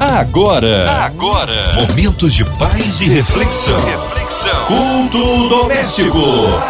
Agora, 0.00 0.88
agora, 1.06 1.74
momentos 1.74 2.32
de 2.32 2.44
paz 2.44 3.00
e 3.00 3.08
reflexão. 3.08 3.76
Reflexão. 3.84 4.66
Culto 4.66 5.48
doméstico. 5.48 6.18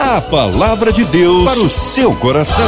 A 0.01 0.19
palavra 0.19 0.91
de 0.91 1.05
Deus 1.05 1.45
para 1.45 1.61
o 1.61 1.69
seu 1.69 2.17
coração. 2.17 2.65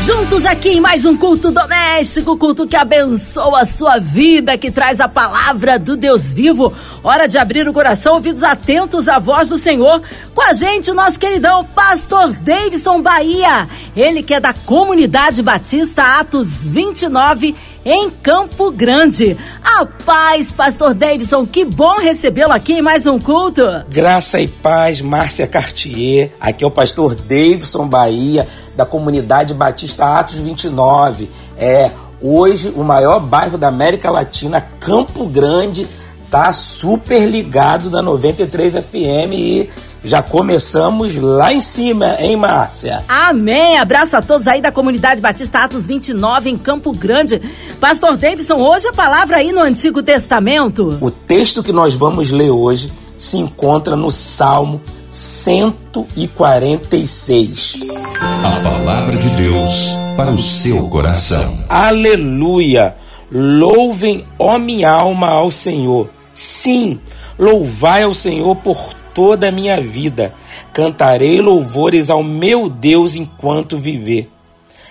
Juntos 0.00 0.46
aqui 0.46 0.70
em 0.70 0.80
mais 0.80 1.04
um 1.04 1.14
culto 1.14 1.50
doméstico, 1.50 2.36
culto 2.36 2.66
que 2.66 2.74
abençoa 2.74 3.60
a 3.60 3.64
sua 3.66 3.98
vida, 3.98 4.56
que 4.56 4.70
traz 4.70 4.98
a 4.98 5.06
palavra 5.06 5.78
do 5.78 5.94
Deus 5.94 6.32
vivo. 6.32 6.72
Hora 7.02 7.26
de 7.26 7.36
abrir 7.36 7.68
o 7.68 7.72
coração, 7.72 8.14
ouvidos 8.14 8.42
atentos 8.42 9.08
à 9.08 9.18
voz 9.18 9.50
do 9.50 9.58
Senhor. 9.58 10.00
Com 10.34 10.42
a 10.42 10.54
gente, 10.54 10.90
o 10.90 10.94
nosso 10.94 11.20
queridão 11.20 11.66
Pastor 11.66 12.32
Davidson 12.32 13.02
Bahia. 13.02 13.68
Ele 13.94 14.22
que 14.22 14.32
é 14.32 14.40
da 14.40 14.54
Comunidade 14.54 15.42
Batista 15.42 16.18
Atos 16.18 16.62
29 16.62 17.54
em 17.84 18.10
Campo 18.10 18.70
Grande. 18.70 19.36
A 19.64 19.86
paz, 19.86 20.52
Pastor 20.52 20.94
Davidson, 20.94 21.46
que 21.46 21.64
bom 21.64 21.98
recebê-lo 21.98 22.52
aqui 22.52 22.74
em 22.74 22.82
mais 22.82 23.06
um 23.06 23.18
culto. 23.18 23.62
Graça 23.88 24.40
e 24.40 24.48
paz, 24.48 25.00
Márcia 25.00 25.46
Cartier. 25.46 26.32
Aqui 26.40 26.64
é 26.64 26.66
o 26.66 26.70
Pastor 26.70 27.14
Davidson 27.14 27.88
Bahia 27.88 28.46
da 28.76 28.84
comunidade 28.84 29.54
Batista 29.54 30.18
Atos 30.18 30.38
29. 30.38 31.30
É 31.56 31.90
hoje 32.20 32.72
o 32.76 32.82
maior 32.82 33.20
bairro 33.20 33.56
da 33.56 33.68
América 33.68 34.10
Latina, 34.10 34.60
Campo 34.78 35.26
Grande, 35.26 35.86
tá 36.30 36.52
super 36.52 37.28
ligado 37.28 37.90
na 37.90 38.00
93 38.00 38.74
FM 38.74 39.32
e 39.32 39.68
já 40.02 40.22
começamos 40.22 41.14
lá 41.16 41.52
em 41.52 41.60
cima, 41.60 42.16
hein, 42.18 42.36
Márcia? 42.36 43.04
Amém! 43.06 43.76
Abraço 43.76 44.16
a 44.16 44.22
todos 44.22 44.46
aí 44.46 44.62
da 44.62 44.72
comunidade 44.72 45.20
Batista 45.20 45.58
Atos 45.58 45.86
29 45.86 46.48
em 46.48 46.56
Campo 46.56 46.92
Grande. 46.92 47.40
Pastor 47.78 48.16
Davidson, 48.16 48.56
hoje 48.56 48.88
a 48.88 48.92
palavra 48.92 49.36
aí 49.36 49.52
no 49.52 49.60
Antigo 49.60 50.02
Testamento. 50.02 50.96
O 51.00 51.10
texto 51.10 51.62
que 51.62 51.72
nós 51.72 51.94
vamos 51.94 52.30
ler 52.30 52.50
hoje 52.50 52.90
se 53.18 53.36
encontra 53.36 53.94
no 53.94 54.10
Salmo 54.10 54.80
146. 55.10 57.80
A 58.20 58.60
palavra 58.62 59.16
de 59.16 59.28
Deus 59.30 59.96
para 60.16 60.30
o 60.30 60.38
seu 60.38 60.88
coração. 60.88 61.58
Aleluia! 61.68 62.94
Louvem, 63.30 64.24
ó 64.38 64.58
minha 64.58 64.90
alma, 64.90 65.28
ao 65.28 65.50
Senhor. 65.50 66.08
Sim, 66.40 66.98
louvai 67.38 68.02
ao 68.02 68.14
Senhor 68.14 68.56
por 68.56 68.94
toda 69.14 69.48
a 69.48 69.52
minha 69.52 69.78
vida. 69.78 70.34
Cantarei 70.72 71.38
louvores 71.38 72.08
ao 72.08 72.22
meu 72.22 72.66
Deus 72.66 73.14
enquanto 73.14 73.76
viver. 73.76 74.26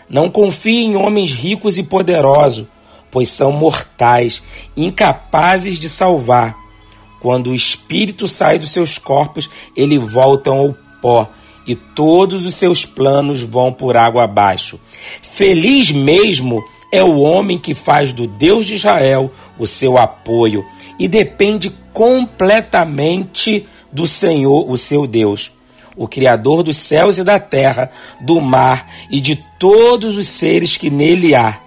Não 0.08 0.30
confie 0.30 0.83
em 0.83 0.95
homens 0.95 1.33
ricos 1.33 1.80
e 1.80 1.83
poderosos, 1.83 2.67
pois 3.09 3.30
são 3.30 3.52
mortais, 3.52 4.44
incapazes 4.77 5.80
de 5.80 5.89
salvar. 5.89 6.55
Quando 7.20 7.50
o 7.50 7.55
espírito 7.55 8.27
sai 8.27 8.59
dos 8.59 8.70
seus 8.70 9.00
corpos, 9.00 9.50
eles 9.75 10.00
voltam 10.00 10.55
ao 10.55 10.75
pó 11.02 11.27
e 11.66 11.73
todos 11.73 12.45
os 12.45 12.53
seus 12.53 12.86
planos 12.86 13.42
vão 13.42 13.72
por 13.72 13.97
água 13.97 14.25
abaixo. 14.25 14.80
Feliz 15.23 15.92
mesmo 15.92 16.64
é 16.92 17.04
o 17.04 17.20
homem 17.20 17.58
que 17.58 17.73
faz 17.73 18.12
do 18.12 18.28
Deus 18.28 18.66
de 18.66 18.76
Israel 18.76 19.32
o 19.58 19.68
seu 19.68 19.98
apoio 19.98 20.66
e 21.00 21.08
depende 21.08 21.72
completamente 21.94 23.66
do 23.92 24.08
Senhor, 24.08 24.70
o 24.70 24.78
seu 24.78 25.06
Deus, 25.06 25.52
o 25.95 26.08
Criador 26.08 26.64
dos 26.64 26.78
céus 26.78 27.17
e 27.17 27.23
da 27.23 27.40
terra, 27.40 27.92
do 28.22 28.40
mar 28.40 28.88
e 29.10 29.20
de 29.20 29.36
todos 29.60 30.17
os 30.17 30.28
seres 30.28 30.78
que 30.78 30.90
nele 30.90 31.36
há. 31.36 31.60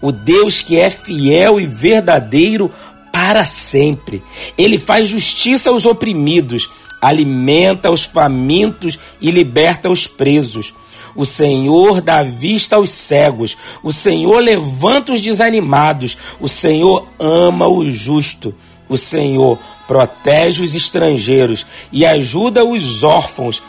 O 0.00 0.10
Deus 0.10 0.60
que 0.60 0.78
é 0.78 0.90
fiel 0.90 1.60
e 1.60 1.66
verdadeiro 1.66 2.70
para 3.12 3.44
sempre. 3.44 4.22
Ele 4.58 4.78
faz 4.78 5.08
justiça 5.08 5.70
aos 5.70 5.86
oprimidos, 5.86 6.68
alimenta 7.00 7.90
os 7.90 8.02
famintos 8.02 8.98
e 9.20 9.30
liberta 9.30 9.88
os 9.88 10.06
presos. 10.06 10.74
O 11.14 11.24
Senhor 11.24 12.00
dá 12.00 12.22
vista 12.22 12.76
aos 12.76 12.90
cegos, 12.90 13.56
o 13.82 13.92
Senhor 13.92 14.38
levanta 14.38 15.12
os 15.12 15.20
desanimados, 15.20 16.16
o 16.40 16.48
Senhor 16.48 17.06
ama 17.18 17.68
o 17.68 17.90
justo, 17.90 18.54
o 18.88 18.96
Senhor 18.96 19.58
protege 19.86 20.62
os 20.62 20.74
estrangeiros 20.74 21.66
e 21.92 22.06
ajuda 22.06 22.64
os 22.64 23.02
órfãos 23.02 23.62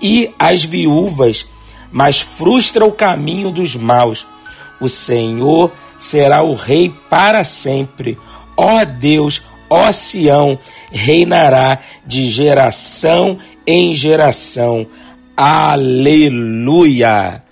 e 0.00 0.30
as 0.38 0.64
viúvas, 0.64 1.46
mas 1.90 2.20
frustra 2.20 2.84
o 2.84 2.92
caminho 2.92 3.50
dos 3.50 3.76
maus. 3.76 4.26
O 4.80 4.88
Senhor 4.88 5.72
será 5.98 6.42
o 6.42 6.54
rei 6.54 6.92
para 7.08 7.42
sempre. 7.44 8.18
Ó 8.56 8.84
Deus, 8.84 9.42
ó 9.68 9.90
Sião, 9.92 10.58
reinará 10.90 11.78
de 12.06 12.28
geração 12.28 13.38
em 13.66 13.92
geração. 13.92 14.86
Aleluia! 15.38 17.42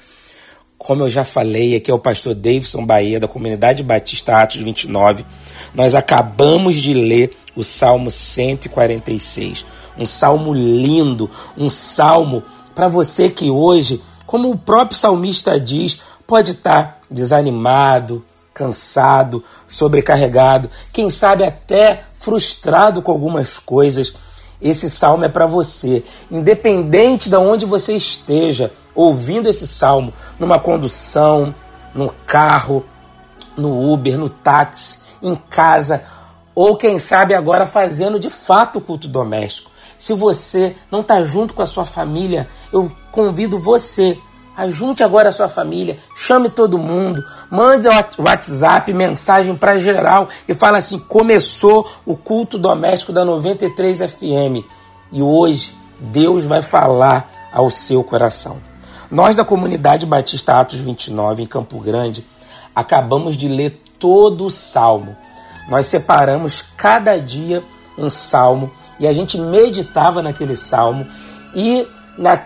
Como 0.79 1.03
eu 1.03 1.11
já 1.11 1.23
falei, 1.23 1.77
aqui 1.77 1.91
é 1.91 1.95
o 1.95 1.99
pastor 1.99 2.35
Davidson 2.35 2.87
Bahia, 2.87 3.21
da 3.21 3.29
comunidade 3.29 3.83
Batista 3.83 4.41
Atos 4.41 4.57
29. 4.57 5.27
Nós 5.75 5.95
acabamos 5.95 6.77
de 6.77 6.95
ler 6.95 7.37
o 7.55 7.63
Salmo 7.63 8.11
146. 8.11 9.67
Um 9.99 10.07
salmo 10.07 10.55
lindo, 10.55 11.31
um 11.59 11.69
salmo 11.69 12.43
para 12.75 12.89
você 12.89 13.29
que 13.29 13.51
hoje, 13.51 14.01
como 14.25 14.51
o 14.51 14.57
próprio 14.57 14.99
salmista 14.99 15.61
diz, 15.61 16.01
pode 16.27 16.53
estar 16.53 17.01
desanimado, 17.11 18.25
cansado, 18.55 19.45
sobrecarregado, 19.69 20.71
quem 20.91 21.11
sabe 21.11 21.45
até 21.45 22.03
frustrado 22.19 23.03
com 23.03 23.13
algumas 23.13 23.59
coisas. 23.59 24.15
Esse 24.65 24.89
salmo 24.89 25.27
é 25.27 25.29
para 25.29 25.45
você, 25.45 26.03
independente 26.31 27.29
de 27.29 27.37
onde 27.37 27.67
você 27.67 27.95
esteja 27.95 28.73
ouvindo 28.95 29.47
esse 29.47 29.67
salmo, 29.67 30.11
numa 30.39 30.59
condução, 30.59 31.55
no 31.95 32.11
carro, 32.27 32.83
no 33.59 33.93
Uber, 33.93 34.17
no 34.17 34.31
táxi, 34.31 35.01
em 35.23 35.35
casa, 35.35 36.03
ou 36.55 36.79
quem 36.79 36.99
sabe 36.99 37.35
agora 37.35 37.67
fazendo 37.67 38.19
de 38.19 38.31
fato 38.31 38.79
o 38.79 38.81
culto 38.81 39.07
doméstico. 39.07 39.71
Se 39.99 40.15
você 40.15 40.75
não 40.91 41.01
está 41.01 41.23
junto 41.23 41.53
com 41.53 41.61
a 41.61 41.67
sua 41.67 41.85
família, 41.85 42.49
eu 42.73 42.91
convido 43.13 43.59
você 43.59 44.19
Ajunte 44.57 45.03
agora 45.03 45.31
a 45.31 45.33
sua 45.33 45.49
família, 45.49 45.99
chame 46.15 46.49
todo 46.49 46.79
mundo, 46.79 47.25
mande 47.51 47.89
WhatsApp, 48.19 48.93
mensagem 48.93 49.57
para 49.57 49.79
geral 49.79 50.29
e 50.49 50.55
fala 50.55 50.79
assim: 50.79 50.99
começou 50.99 51.91
o 52.07 52.17
culto 52.17 52.57
doméstico 52.57 53.13
da 53.13 53.25
93 53.25 53.99
FM 53.99 54.65
e 55.11 55.21
hoje 55.21 55.77
Deus 55.99 56.45
vai 56.45 56.63
falar 56.63 57.51
ao 57.53 57.69
seu 57.69 58.05
coração. 58.05 58.59
Nós 59.11 59.35
da 59.35 59.45
comunidade 59.45 60.07
Batista 60.07 60.61
Atos 60.61 60.79
29 60.79 61.43
em 61.43 61.47
Campo 61.47 61.79
Grande 61.81 62.25
acabamos 62.75 63.37
de 63.37 63.49
ler 63.49 63.83
todo 63.99 64.47
o 64.47 64.51
salmo. 64.51 65.17
Nós 65.69 65.89
separamos 65.89 66.63
cada 66.77 67.19
dia 67.19 67.63
um 67.99 68.09
salmo 68.09 68.71
e 69.01 69.07
a 69.07 69.13
gente 69.13 69.37
meditava 69.37 70.23
naquele 70.23 70.57
salmo 70.57 71.07
e 71.55 71.87
na, 72.17 72.41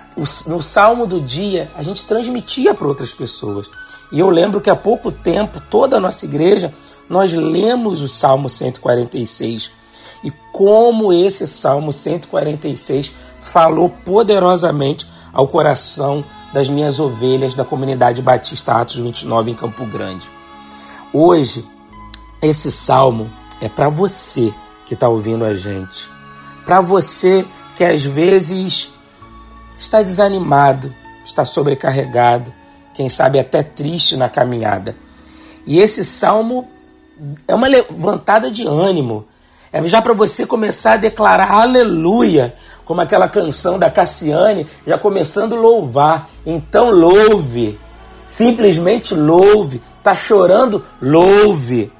no 0.47 0.63
salmo 0.63 1.07
do 1.07 1.21
dia, 1.21 1.71
a 1.77 1.83
gente 1.83 2.07
transmitia 2.07 2.75
para 2.75 2.89
outras 2.89 3.13
pessoas. 3.13 3.69
E 4.11 4.19
eu 4.19 4.31
lembro 4.31 4.61
que 4.61 4.71
há 4.71 4.77
pouco 4.77 5.13
tempo, 5.13 5.61
toda 5.71 5.97
a 5.97 6.01
nossa 6.01 6.25
igreja, 6.25 6.73
nós 7.09 7.33
lemos 7.33 8.03
o 8.03 8.09
Salmo 8.09 8.49
146. 8.49 9.71
E 10.25 10.33
como 10.53 11.13
esse 11.13 11.47
Salmo 11.47 11.93
146 11.93 13.13
falou 13.41 13.89
poderosamente 13.89 15.07
ao 15.33 15.47
coração 15.47 16.25
das 16.53 16.69
minhas 16.69 16.99
ovelhas 16.99 17.55
da 17.55 17.65
comunidade 17.65 18.23
Batista 18.23 18.75
Atos 18.75 18.97
29 18.97 19.51
em 19.51 19.55
Campo 19.55 19.85
Grande. 19.87 20.31
Hoje, 21.13 21.65
esse 22.41 22.73
salmo 22.73 23.31
é 23.61 23.69
para 23.69 23.89
você 23.89 24.53
que 24.87 24.95
está 24.95 25.09
ouvindo 25.09 25.45
a 25.45 25.53
gente. 25.53 26.09
Para 26.65 26.81
você 26.81 27.47
que 27.77 27.85
às 27.85 28.05
vezes 28.05 28.93
está 29.79 30.03
desanimado, 30.03 30.95
está 31.25 31.45
sobrecarregado, 31.45 32.53
quem 32.95 33.09
sabe 33.09 33.39
até 33.39 33.63
triste 33.63 34.17
na 34.17 34.29
caminhada. 34.29 34.97
E 35.67 35.79
esse 35.79 36.05
salmo 36.05 36.69
é 37.47 37.55
uma 37.55 37.69
levantada 37.69 38.51
de 38.51 38.67
ânimo. 38.67 39.27
É 39.73 39.87
já 39.87 40.01
para 40.01 40.15
você 40.15 40.47
começar 40.47 40.95
a 40.95 40.97
declarar 40.97 41.53
aleluia, 41.53 42.55
como 42.85 43.03
aquela 43.03 43.29
canção 43.29 43.79
da 43.79 43.91
Cassiane, 43.91 44.67
já 44.87 44.97
começando 44.97 45.55
a 45.55 45.61
louvar. 45.61 46.29
Então 46.45 46.91
louve, 46.91 47.79
simplesmente 48.27 49.15
louve. 49.15 49.83
Tá 50.03 50.17
chorando? 50.17 50.85
Louve. 51.01 51.93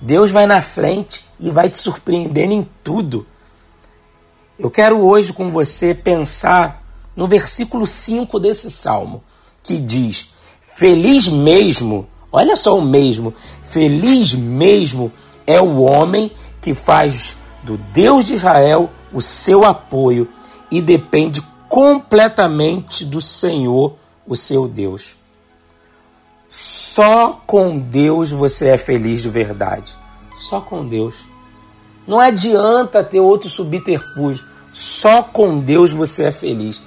Deus 0.00 0.30
vai 0.30 0.46
na 0.46 0.62
frente 0.62 1.24
e 1.38 1.50
vai 1.50 1.68
te 1.68 1.76
surpreendendo 1.76 2.54
em 2.54 2.68
tudo. 2.82 3.26
Eu 4.58 4.70
quero 4.70 4.98
hoje 5.00 5.32
com 5.32 5.50
você 5.50 5.94
pensar 5.94 6.81
no 7.14 7.26
versículo 7.26 7.86
5 7.86 8.38
desse 8.40 8.70
salmo, 8.70 9.22
que 9.62 9.78
diz: 9.78 10.28
Feliz 10.60 11.28
mesmo, 11.28 12.08
olha 12.30 12.56
só 12.56 12.76
o 12.78 12.82
mesmo, 12.82 13.34
Feliz 13.72 14.34
mesmo 14.34 15.10
é 15.46 15.58
o 15.58 15.80
homem 15.80 16.30
que 16.60 16.74
faz 16.74 17.36
do 17.62 17.78
Deus 17.78 18.26
de 18.26 18.34
Israel 18.34 18.90
o 19.10 19.22
seu 19.22 19.64
apoio 19.64 20.28
e 20.70 20.82
depende 20.82 21.42
completamente 21.70 23.06
do 23.06 23.18
Senhor, 23.18 23.96
o 24.26 24.36
seu 24.36 24.68
Deus. 24.68 25.16
Só 26.50 27.40
com 27.46 27.78
Deus 27.78 28.30
você 28.30 28.68
é 28.68 28.76
feliz 28.76 29.22
de 29.22 29.30
verdade. 29.30 29.96
Só 30.34 30.60
com 30.60 30.86
Deus. 30.86 31.24
Não 32.06 32.20
adianta 32.20 33.02
ter 33.02 33.20
outro 33.20 33.48
subterfúgio. 33.48 34.44
Só 34.74 35.22
com 35.22 35.60
Deus 35.60 35.92
você 35.92 36.24
é 36.24 36.32
feliz. 36.32 36.82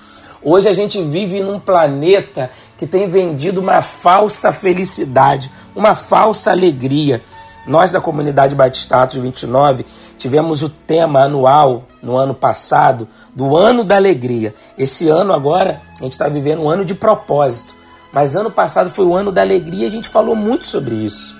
Hoje 0.47 0.69
a 0.69 0.73
gente 0.73 1.01
vive 1.01 1.41
num 1.41 1.59
planeta 1.59 2.51
que 2.77 2.85
tem 2.85 3.09
vendido 3.09 3.59
uma 3.59 3.81
falsa 3.81 4.53
felicidade, 4.53 5.49
uma 5.75 5.95
falsa 5.95 6.51
alegria. 6.51 7.23
Nós 7.65 7.91
da 7.91 7.99
comunidade 7.99 8.53
Batistatos 8.53 9.17
29 9.17 9.83
tivemos 10.19 10.61
o 10.61 10.69
tema 10.69 11.21
anual 11.21 11.85
no 11.99 12.15
ano 12.15 12.35
passado 12.35 13.07
do 13.33 13.57
ano 13.57 13.83
da 13.83 13.95
alegria. 13.95 14.53
Esse 14.77 15.09
ano 15.09 15.33
agora 15.33 15.81
a 15.99 16.03
gente 16.03 16.11
está 16.11 16.29
vivendo 16.29 16.61
um 16.61 16.69
ano 16.69 16.85
de 16.85 16.93
propósito. 16.93 17.73
Mas 18.13 18.35
ano 18.35 18.51
passado 18.51 18.91
foi 18.91 19.05
o 19.05 19.15
ano 19.15 19.31
da 19.31 19.41
alegria 19.41 19.85
e 19.85 19.87
a 19.87 19.91
gente 19.91 20.09
falou 20.09 20.35
muito 20.35 20.67
sobre 20.67 20.93
isso. 20.93 21.35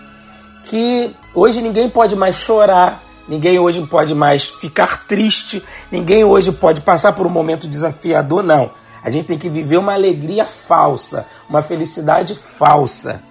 Que 0.63 1.13
hoje 1.35 1.61
ninguém 1.61 1.91
pode 1.91 2.15
mais 2.15 2.37
chorar, 2.37 3.03
ninguém 3.29 3.59
hoje 3.59 3.85
pode 3.85 4.15
mais 4.15 4.45
ficar 4.45 5.05
triste, 5.05 5.63
ninguém 5.91 6.23
hoje 6.23 6.51
pode 6.51 6.81
passar 6.81 7.13
por 7.13 7.27
um 7.27 7.29
momento 7.29 7.67
desafiador, 7.67 8.41
não. 8.41 8.71
A 9.05 9.11
gente 9.11 9.27
tem 9.27 9.37
que 9.37 9.47
viver 9.47 9.77
uma 9.77 9.93
alegria 9.93 10.45
falsa, 10.45 11.27
uma 11.47 11.61
felicidade 11.61 12.33
falsa. 12.33 13.21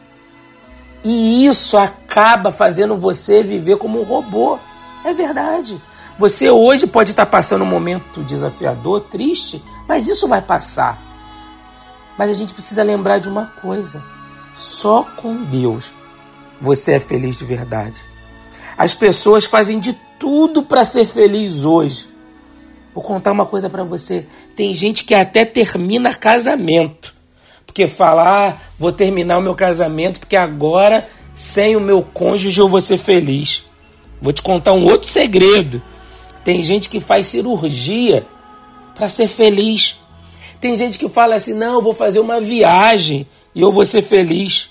E 1.03 1.44
isso 1.44 1.76
acaba 1.76 2.53
fazendo 2.53 2.97
você 2.97 3.43
viver 3.43 3.76
como 3.76 4.00
um 4.00 4.05
robô. 4.05 4.56
É 5.05 5.12
verdade. 5.12 5.82
Você 6.17 6.49
hoje 6.49 6.87
pode 6.87 7.11
estar 7.11 7.26
passando 7.26 7.62
um 7.62 7.67
momento 7.67 8.23
desafiador, 8.23 9.00
triste, 9.00 9.61
mas 9.88 10.06
isso 10.06 10.29
vai 10.29 10.41
passar. 10.41 10.97
Mas 12.17 12.31
a 12.31 12.35
gente 12.35 12.55
precisa 12.55 12.85
lembrar 12.85 13.19
de 13.19 13.29
uma 13.29 13.47
coisa: 13.61 14.00
só 14.55 15.03
com 15.17 15.43
Deus 15.43 15.93
você 16.61 16.93
é 16.93 17.00
feliz 17.00 17.37
de 17.37 17.44
verdade. 17.44 18.00
As 18.79 18.94
pessoas 18.94 19.44
fazem 19.44 19.81
de 19.81 19.93
tudo 20.20 20.62
para 20.62 20.85
ser 20.85 21.05
feliz 21.05 21.65
hoje, 21.65 22.13
Vou 22.94 23.02
contar 23.02 23.32
uma 23.32 23.44
coisa 23.44 23.69
para 23.69 23.82
você. 23.82 24.25
Tem 24.55 24.73
gente 24.73 25.05
que 25.05 25.14
até 25.14 25.44
termina 25.44 26.14
casamento. 26.14 27.12
Porque 27.67 27.88
fala, 27.88 28.49
ah, 28.49 28.56
vou 28.79 28.93
terminar 28.93 29.38
o 29.38 29.43
meu 29.43 29.55
casamento 29.55 30.20
porque 30.20 30.37
agora, 30.37 31.08
sem 31.35 31.75
o 31.75 31.81
meu 31.81 32.02
cônjuge, 32.02 32.61
eu 32.61 32.69
vou 32.69 32.81
ser 32.81 32.99
feliz. 32.99 33.64
Vou 34.23 34.32
te 34.32 34.43
contar 34.43 34.73
um 34.73 34.85
outro 34.85 35.08
segredo. 35.08 35.82
Tem 36.44 36.62
gente 36.62 36.88
que 36.88 37.00
faz 37.00 37.26
cirurgia 37.26 38.25
para 38.94 39.08
ser 39.08 39.26
feliz. 39.26 39.96
Tem 40.61 40.79
gente 40.79 40.99
que 40.99 41.08
fala 41.08 41.35
assim: 41.35 41.55
não, 41.55 41.75
eu 41.75 41.82
vou 41.82 41.94
fazer 41.94 42.20
uma 42.20 42.41
viagem 42.41 43.26
e 43.55 43.61
eu 43.61 43.73
vou 43.73 43.85
ser 43.85 44.02
feliz. 44.02 44.70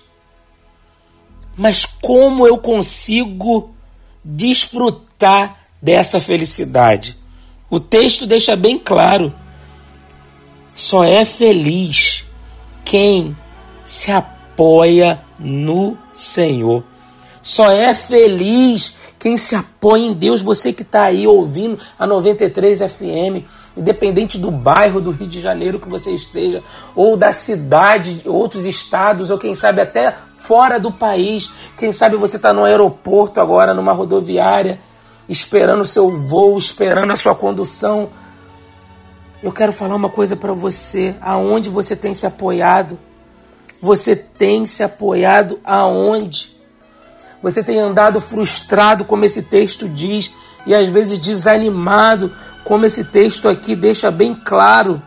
Mas 1.57 1.85
como 1.85 2.47
eu 2.47 2.57
consigo 2.57 3.75
desfrutar 4.23 5.59
dessa 5.81 6.21
felicidade? 6.21 7.17
O 7.73 7.79
texto 7.79 8.27
deixa 8.27 8.55
bem 8.55 8.77
claro: 8.77 9.33
só 10.75 11.03
é 11.03 11.25
feliz 11.25 12.23
quem 12.85 13.35
se 13.83 14.11
apoia 14.11 15.19
no 15.39 15.97
Senhor. 16.13 16.83
Só 17.41 17.71
é 17.71 17.91
feliz 17.95 18.93
quem 19.17 19.37
se 19.37 19.55
apoia 19.55 20.03
em 20.03 20.13
Deus. 20.13 20.43
Você 20.43 20.71
que 20.71 20.83
está 20.83 21.05
aí 21.05 21.25
ouvindo 21.25 21.79
a 21.97 22.05
93 22.05 22.77
FM, 22.77 23.43
independente 23.75 24.37
do 24.37 24.51
bairro 24.51 25.01
do 25.01 25.09
Rio 25.09 25.27
de 25.27 25.41
Janeiro 25.41 25.79
que 25.79 25.89
você 25.89 26.11
esteja, 26.11 26.61
ou 26.95 27.17
da 27.17 27.33
cidade, 27.33 28.21
outros 28.25 28.65
estados, 28.65 29.31
ou 29.31 29.39
quem 29.39 29.55
sabe 29.55 29.81
até 29.81 30.15
fora 30.35 30.79
do 30.79 30.91
país. 30.91 31.49
Quem 31.75 31.91
sabe 31.91 32.17
você 32.17 32.35
está 32.35 32.53
no 32.53 32.65
aeroporto 32.65 33.41
agora, 33.41 33.73
numa 33.73 33.93
rodoviária 33.93 34.79
esperando 35.27 35.81
o 35.81 35.85
seu 35.85 36.09
voo, 36.09 36.57
esperando 36.57 37.11
a 37.11 37.15
sua 37.15 37.35
condução. 37.35 38.09
Eu 39.41 39.51
quero 39.51 39.73
falar 39.73 39.95
uma 39.95 40.09
coisa 40.09 40.35
para 40.35 40.53
você. 40.53 41.15
Aonde 41.21 41.69
você 41.69 41.95
tem 41.95 42.13
se 42.13 42.25
apoiado? 42.25 42.97
Você 43.81 44.15
tem 44.15 44.65
se 44.65 44.83
apoiado 44.83 45.59
aonde? 45.63 46.53
Você 47.41 47.61
tem 47.61 47.79
andado 47.79 48.21
frustrado, 48.21 49.03
como 49.03 49.25
esse 49.25 49.43
texto 49.43 49.89
diz, 49.89 50.33
e 50.65 50.73
às 50.73 50.87
vezes 50.87 51.19
desanimado, 51.19 52.31
como 52.63 52.85
esse 52.85 53.03
texto 53.03 53.49
aqui 53.49 53.75
deixa 53.75 54.09
bem 54.09 54.33
claro. 54.33 55.01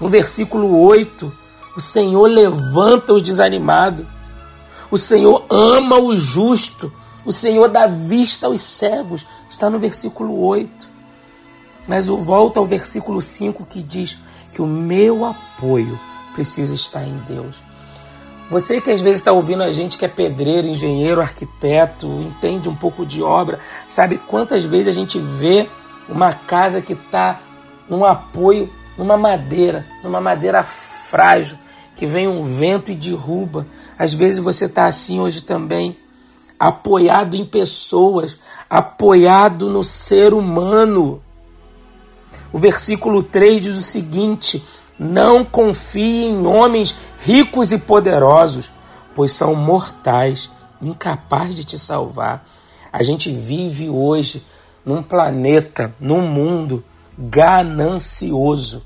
No 0.00 0.08
versículo 0.08 0.80
8, 0.80 1.32
o 1.76 1.80
Senhor 1.80 2.26
levanta 2.26 3.12
os 3.12 3.22
desanimados. 3.22 4.04
O 4.90 4.98
Senhor 4.98 5.46
ama 5.48 5.96
o 5.96 6.16
justo 6.16 6.92
o 7.28 7.32
Senhor 7.32 7.68
dá 7.68 7.86
vista 7.86 8.46
aos 8.46 8.62
cegos. 8.62 9.26
Está 9.50 9.68
no 9.68 9.78
versículo 9.78 10.42
8. 10.46 10.88
Mas 11.86 12.08
eu 12.08 12.16
volto 12.16 12.56
ao 12.56 12.64
versículo 12.64 13.20
5 13.20 13.66
que 13.66 13.82
diz 13.82 14.16
que 14.50 14.62
o 14.62 14.66
meu 14.66 15.26
apoio 15.26 16.00
precisa 16.32 16.74
estar 16.74 17.04
em 17.04 17.18
Deus. 17.28 17.56
Você 18.50 18.80
que 18.80 18.90
às 18.90 19.02
vezes 19.02 19.16
está 19.16 19.30
ouvindo 19.30 19.62
a 19.62 19.70
gente 19.70 19.98
que 19.98 20.06
é 20.06 20.08
pedreiro, 20.08 20.68
engenheiro, 20.68 21.20
arquiteto, 21.20 22.06
entende 22.06 22.66
um 22.66 22.74
pouco 22.74 23.04
de 23.04 23.22
obra, 23.22 23.60
sabe 23.86 24.16
quantas 24.16 24.64
vezes 24.64 24.88
a 24.88 24.92
gente 24.92 25.18
vê 25.18 25.68
uma 26.08 26.32
casa 26.32 26.80
que 26.80 26.94
está 26.94 27.42
num 27.90 28.06
apoio, 28.06 28.72
numa 28.96 29.18
madeira, 29.18 29.84
numa 30.02 30.18
madeira 30.18 30.62
frágil, 30.62 31.58
que 31.94 32.06
vem 32.06 32.26
um 32.26 32.42
vento 32.56 32.90
e 32.90 32.94
derruba. 32.94 33.66
Às 33.98 34.14
vezes 34.14 34.38
você 34.38 34.64
está 34.64 34.86
assim 34.86 35.20
hoje 35.20 35.42
também 35.42 35.94
apoiado 36.58 37.36
em 37.36 37.44
pessoas, 37.44 38.38
apoiado 38.68 39.70
no 39.70 39.84
ser 39.84 40.34
humano. 40.34 41.22
O 42.52 42.58
versículo 42.58 43.22
3 43.22 43.62
diz 43.62 43.76
o 43.76 43.82
seguinte: 43.82 44.62
Não 44.98 45.44
confie 45.44 46.26
em 46.26 46.46
homens 46.46 46.96
ricos 47.20 47.72
e 47.72 47.78
poderosos, 47.78 48.70
pois 49.14 49.32
são 49.32 49.54
mortais, 49.54 50.50
incapazes 50.80 51.54
de 51.54 51.64
te 51.64 51.78
salvar. 51.78 52.46
A 52.92 53.02
gente 53.02 53.30
vive 53.30 53.88
hoje 53.88 54.42
num 54.84 55.02
planeta, 55.02 55.94
num 56.00 56.22
mundo 56.22 56.82
ganancioso. 57.18 58.84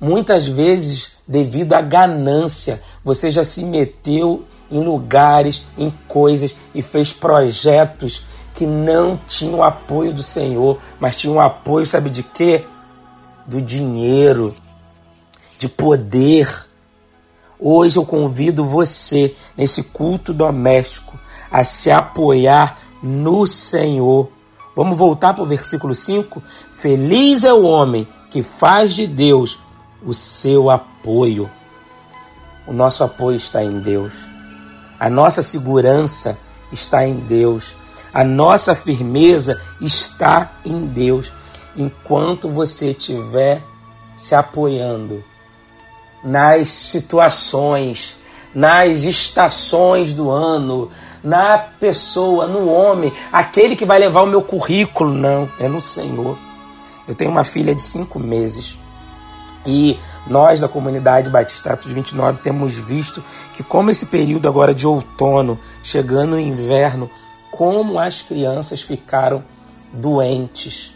Muitas 0.00 0.46
vezes, 0.46 1.12
devido 1.26 1.72
à 1.74 1.82
ganância, 1.82 2.82
você 3.04 3.30
já 3.30 3.44
se 3.44 3.64
meteu 3.64 4.44
em 4.70 4.82
lugares, 4.82 5.64
em 5.76 5.92
coisas 6.06 6.54
e 6.74 6.82
fez 6.82 7.12
projetos 7.12 8.24
que 8.54 8.66
não 8.66 9.18
tinham 9.26 9.62
apoio 9.62 10.12
do 10.12 10.22
Senhor, 10.22 10.78
mas 10.98 11.16
tinham 11.16 11.40
apoio, 11.40 11.86
sabe 11.86 12.10
de 12.10 12.22
quê? 12.22 12.64
Do 13.46 13.60
dinheiro, 13.60 14.54
de 15.58 15.68
poder. 15.68 16.66
Hoje 17.58 17.98
eu 17.98 18.04
convido 18.04 18.64
você, 18.64 19.34
nesse 19.56 19.82
culto 19.82 20.32
doméstico, 20.32 21.18
a 21.50 21.64
se 21.64 21.90
apoiar 21.90 22.78
no 23.02 23.46
Senhor. 23.46 24.30
Vamos 24.76 24.96
voltar 24.96 25.34
para 25.34 25.42
o 25.42 25.46
versículo 25.46 25.94
5? 25.94 26.42
Feliz 26.72 27.44
é 27.44 27.52
o 27.52 27.64
homem 27.64 28.06
que 28.30 28.42
faz 28.42 28.94
de 28.94 29.06
Deus 29.06 29.58
o 30.02 30.14
seu 30.14 30.70
apoio. 30.70 31.50
O 32.66 32.72
nosso 32.72 33.02
apoio 33.02 33.36
está 33.36 33.64
em 33.64 33.80
Deus. 33.80 34.29
A 35.00 35.08
nossa 35.08 35.42
segurança 35.42 36.38
está 36.70 37.06
em 37.06 37.14
Deus. 37.14 37.74
A 38.12 38.22
nossa 38.22 38.74
firmeza 38.74 39.58
está 39.80 40.52
em 40.62 40.84
Deus. 40.84 41.32
Enquanto 41.74 42.50
você 42.50 42.90
estiver 42.90 43.62
se 44.14 44.34
apoiando 44.34 45.24
nas 46.22 46.68
situações, 46.68 48.16
nas 48.54 49.04
estações 49.04 50.12
do 50.12 50.28
ano, 50.28 50.90
na 51.24 51.56
pessoa, 51.56 52.46
no 52.46 52.68
homem, 52.68 53.10
aquele 53.32 53.76
que 53.76 53.86
vai 53.86 53.98
levar 53.98 54.22
o 54.22 54.26
meu 54.26 54.42
currículo, 54.42 55.14
não, 55.14 55.48
é 55.58 55.66
no 55.66 55.80
Senhor. 55.80 56.36
Eu 57.08 57.14
tenho 57.14 57.30
uma 57.30 57.44
filha 57.44 57.74
de 57.74 57.82
cinco 57.82 58.18
meses 58.18 58.78
e 59.64 59.98
nós 60.26 60.60
da 60.60 60.68
comunidade 60.68 61.30
Batista 61.30 61.72
Atos 61.72 61.92
29 61.92 62.40
temos 62.40 62.76
visto 62.76 63.22
que 63.54 63.62
como 63.62 63.90
esse 63.90 64.06
período 64.06 64.48
agora 64.48 64.74
de 64.74 64.86
outono, 64.86 65.58
chegando 65.82 66.36
o 66.36 66.40
inverno, 66.40 67.10
como 67.50 67.98
as 67.98 68.22
crianças 68.22 68.82
ficaram 68.82 69.42
doentes. 69.92 70.94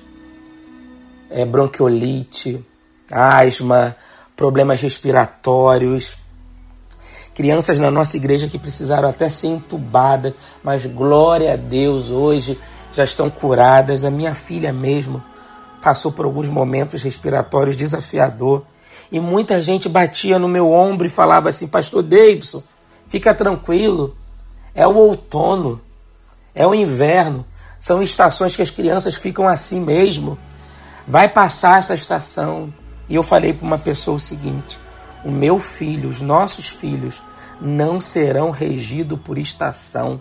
É, 1.30 1.44
bronquiolite, 1.44 2.64
asma, 3.10 3.96
problemas 4.36 4.80
respiratórios, 4.80 6.16
crianças 7.34 7.80
na 7.80 7.90
nossa 7.90 8.16
igreja 8.16 8.46
que 8.46 8.58
precisaram 8.58 9.08
até 9.08 9.28
ser 9.28 9.48
entubadas, 9.48 10.32
mas 10.62 10.86
glória 10.86 11.54
a 11.54 11.56
Deus, 11.56 12.10
hoje 12.10 12.58
já 12.94 13.02
estão 13.02 13.28
curadas. 13.28 14.04
A 14.04 14.10
minha 14.10 14.34
filha 14.34 14.72
mesmo 14.72 15.20
passou 15.82 16.12
por 16.12 16.24
alguns 16.24 16.46
momentos 16.46 17.02
respiratórios 17.02 17.76
desafiador 17.76 18.64
e 19.14 19.20
muita 19.20 19.62
gente 19.62 19.88
batia 19.88 20.40
no 20.40 20.48
meu 20.48 20.72
ombro 20.72 21.06
e 21.06 21.08
falava 21.08 21.48
assim: 21.48 21.68
Pastor 21.68 22.02
Davidson, 22.02 22.64
fica 23.06 23.32
tranquilo, 23.32 24.16
é 24.74 24.84
o 24.88 24.96
outono, 24.96 25.80
é 26.52 26.66
o 26.66 26.74
inverno, 26.74 27.46
são 27.78 28.02
estações 28.02 28.56
que 28.56 28.62
as 28.62 28.72
crianças 28.72 29.14
ficam 29.14 29.46
assim 29.46 29.78
mesmo. 29.78 30.36
Vai 31.06 31.28
passar 31.28 31.78
essa 31.78 31.94
estação. 31.94 32.74
E 33.08 33.14
eu 33.14 33.22
falei 33.22 33.52
para 33.52 33.64
uma 33.64 33.78
pessoa 33.78 34.16
o 34.16 34.20
seguinte: 34.20 34.76
o 35.24 35.30
meu 35.30 35.60
filho, 35.60 36.08
os 36.08 36.20
nossos 36.20 36.66
filhos, 36.66 37.22
não 37.60 38.00
serão 38.00 38.50
regidos 38.50 39.20
por 39.20 39.38
estação. 39.38 40.20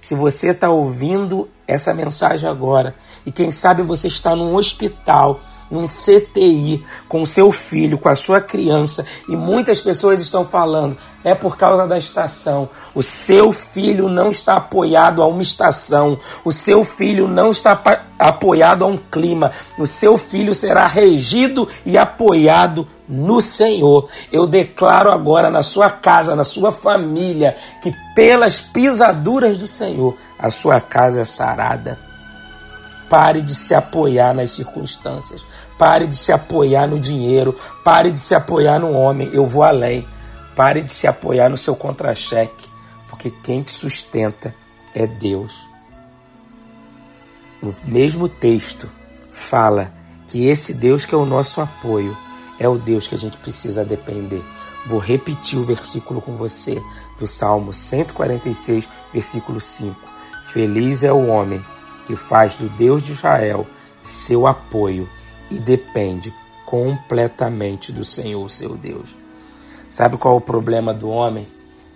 Se 0.00 0.14
você 0.14 0.52
está 0.52 0.70
ouvindo 0.70 1.50
essa 1.68 1.92
mensagem 1.92 2.48
agora 2.48 2.94
e 3.26 3.30
quem 3.30 3.52
sabe 3.52 3.82
você 3.82 4.08
está 4.08 4.34
num 4.34 4.54
hospital 4.54 5.38
num 5.70 5.86
CTI 5.86 6.84
com 7.08 7.26
seu 7.26 7.52
filho, 7.52 7.98
com 7.98 8.08
a 8.08 8.16
sua 8.16 8.40
criança, 8.40 9.04
e 9.28 9.36
muitas 9.36 9.80
pessoas 9.80 10.20
estão 10.20 10.44
falando, 10.44 10.96
é 11.26 11.34
por 11.34 11.56
causa 11.56 11.88
da 11.88 11.98
estação. 11.98 12.68
O 12.94 13.02
seu 13.02 13.52
filho 13.52 14.08
não 14.08 14.30
está 14.30 14.56
apoiado 14.56 15.20
a 15.20 15.26
uma 15.26 15.42
estação. 15.42 16.16
O 16.44 16.52
seu 16.52 16.84
filho 16.84 17.26
não 17.26 17.50
está 17.50 17.72
apoiado 18.16 18.84
a 18.84 18.86
um 18.86 18.96
clima. 18.96 19.50
O 19.76 19.88
seu 19.88 20.16
filho 20.16 20.54
será 20.54 20.86
regido 20.86 21.68
e 21.84 21.98
apoiado 21.98 22.86
no 23.08 23.40
Senhor. 23.40 24.08
Eu 24.30 24.46
declaro 24.46 25.10
agora 25.10 25.50
na 25.50 25.64
sua 25.64 25.90
casa, 25.90 26.36
na 26.36 26.44
sua 26.44 26.70
família, 26.70 27.56
que 27.82 27.92
pelas 28.14 28.60
pisaduras 28.60 29.58
do 29.58 29.66
Senhor, 29.66 30.16
a 30.38 30.48
sua 30.52 30.80
casa 30.80 31.22
é 31.22 31.24
sarada. 31.24 32.05
Pare 33.08 33.40
de 33.40 33.54
se 33.54 33.74
apoiar 33.74 34.34
nas 34.34 34.50
circunstâncias. 34.50 35.44
Pare 35.78 36.06
de 36.06 36.16
se 36.16 36.32
apoiar 36.32 36.86
no 36.86 36.98
dinheiro. 36.98 37.56
Pare 37.84 38.10
de 38.10 38.20
se 38.20 38.34
apoiar 38.34 38.78
no 38.80 38.92
homem. 38.92 39.30
Eu 39.32 39.46
vou 39.46 39.62
além. 39.62 40.06
Pare 40.56 40.82
de 40.82 40.92
se 40.92 41.06
apoiar 41.06 41.48
no 41.48 41.58
seu 41.58 41.76
contra-cheque. 41.76 42.66
Porque 43.08 43.30
quem 43.30 43.62
te 43.62 43.70
sustenta 43.70 44.54
é 44.94 45.06
Deus. 45.06 45.52
O 47.62 47.72
mesmo 47.84 48.28
texto 48.28 48.88
fala 49.30 49.92
que 50.28 50.46
esse 50.46 50.74
Deus 50.74 51.04
que 51.04 51.14
é 51.14 51.18
o 51.18 51.24
nosso 51.24 51.60
apoio 51.60 52.16
é 52.58 52.68
o 52.68 52.78
Deus 52.78 53.06
que 53.06 53.14
a 53.14 53.18
gente 53.18 53.36
precisa 53.36 53.84
depender. 53.84 54.42
Vou 54.86 54.98
repetir 54.98 55.58
o 55.58 55.64
versículo 55.64 56.20
com 56.20 56.34
você 56.34 56.82
do 57.18 57.26
Salmo 57.26 57.72
146, 57.72 58.88
versículo 59.12 59.60
5. 59.60 59.96
Feliz 60.52 61.02
é 61.02 61.12
o 61.12 61.26
homem 61.26 61.64
que 62.06 62.16
faz 62.16 62.56
do 62.56 62.68
Deus 62.70 63.02
de 63.02 63.12
Israel 63.12 63.66
seu 64.00 64.46
apoio 64.46 65.08
e 65.50 65.58
depende 65.58 66.32
completamente 66.64 67.92
do 67.92 68.04
Senhor, 68.04 68.48
seu 68.48 68.76
Deus. 68.76 69.16
Sabe 69.90 70.16
qual 70.16 70.34
é 70.34 70.36
o 70.38 70.40
problema 70.40 70.94
do 70.94 71.08
homem? 71.08 71.46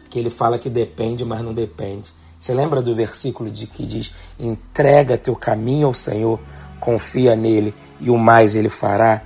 Que 0.08 0.18
ele 0.18 0.30
fala 0.30 0.58
que 0.58 0.68
depende, 0.68 1.24
mas 1.24 1.40
não 1.40 1.54
depende. 1.54 2.12
Você 2.38 2.52
lembra 2.52 2.82
do 2.82 2.94
versículo 2.94 3.50
de 3.50 3.66
que 3.66 3.86
diz: 3.86 4.12
entrega 4.38 5.18
teu 5.18 5.36
caminho 5.36 5.86
ao 5.86 5.94
Senhor, 5.94 6.40
confia 6.80 7.36
nele 7.36 7.74
e 8.00 8.10
o 8.10 8.18
mais 8.18 8.54
ele 8.54 8.68
fará? 8.68 9.22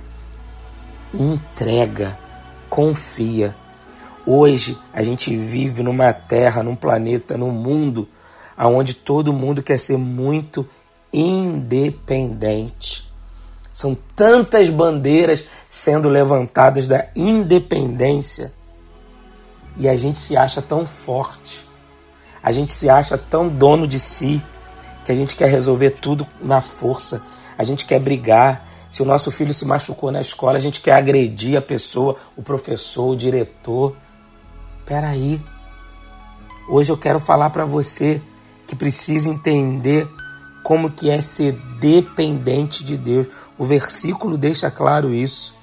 Entrega, 1.13 2.17
confia. 2.69 3.55
Hoje 4.27 4.77
a 4.91 5.01
gente 5.03 5.35
vive 5.35 5.81
numa 5.81 6.11
terra, 6.11 6.61
num 6.61 6.75
planeta, 6.75 7.37
num 7.37 7.51
mundo 7.51 8.07
aonde 8.57 8.93
todo 8.93 9.33
mundo 9.33 9.61
quer 9.61 9.79
ser 9.79 9.97
muito 9.97 10.67
independente. 11.15 13.09
São 13.73 13.97
tantas 14.15 14.69
bandeiras 14.69 15.45
sendo 15.69 16.09
levantadas 16.09 16.87
da 16.87 17.07
independência 17.15 18.53
e 19.77 19.87
a 19.87 19.95
gente 19.95 20.19
se 20.19 20.37
acha 20.37 20.61
tão 20.61 20.85
forte, 20.85 21.65
a 22.41 22.51
gente 22.51 22.71
se 22.73 22.89
acha 22.89 23.17
tão 23.17 23.49
dono 23.49 23.87
de 23.87 23.99
si 23.99 24.41
que 25.03 25.11
a 25.11 25.15
gente 25.15 25.35
quer 25.35 25.49
resolver 25.49 25.91
tudo 25.91 26.27
na 26.41 26.61
força, 26.61 27.21
a 27.57 27.63
gente 27.63 27.85
quer 27.85 27.99
brigar. 27.99 28.67
Se 28.91 29.01
o 29.01 29.05
nosso 29.05 29.29
filho 29.29 29.53
se 29.53 29.65
machucou 29.65 30.11
na 30.11 30.21
escola, 30.21 30.57
a 30.57 30.61
gente 30.61 30.79
quer 30.79 30.93
agredir 30.93 31.57
a 31.57 31.61
pessoa, 31.61 32.15
o 32.35 32.41
professor, 32.41 33.09
o 33.09 33.15
diretor. 33.15 33.95
Peraí, 34.85 35.41
hoje 36.69 36.91
eu 36.91 36.97
quero 36.97 37.19
falar 37.19 37.49
para 37.49 37.65
você 37.65 38.21
que 38.65 38.75
precisa 38.75 39.27
entender 39.27 40.07
como 40.65 40.89
que 40.89 41.11
é 41.11 41.21
ser 41.21 41.51
dependente 41.79 42.83
de 42.83 42.97
Deus. 42.97 43.27
O 43.55 43.63
versículo 43.63 44.35
deixa 44.35 44.71
claro 44.71 45.13
isso. 45.13 45.55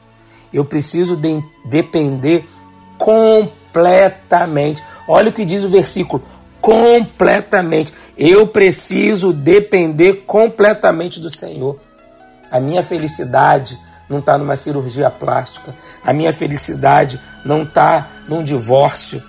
Eu 0.54 0.64
preciso 0.64 1.16
de 1.16 1.42
depender 1.64 2.48
completamente. 2.96 4.80
Olha 5.08 5.30
o 5.30 5.32
que 5.32 5.44
diz 5.44 5.64
o 5.64 5.68
versículo: 5.68 6.22
completamente. 6.60 7.92
Eu 8.16 8.46
preciso 8.46 9.32
depender 9.32 10.22
completamente 10.24 11.18
do 11.18 11.28
Senhor. 11.28 11.80
A 12.48 12.60
minha 12.60 12.82
felicidade 12.84 13.76
não 14.08 14.20
está 14.20 14.38
numa 14.38 14.56
cirurgia 14.56 15.10
plástica. 15.10 15.74
A 16.06 16.12
minha 16.12 16.32
felicidade 16.32 17.20
não 17.44 17.64
está 17.64 18.06
num 18.28 18.44
divórcio. 18.44 19.20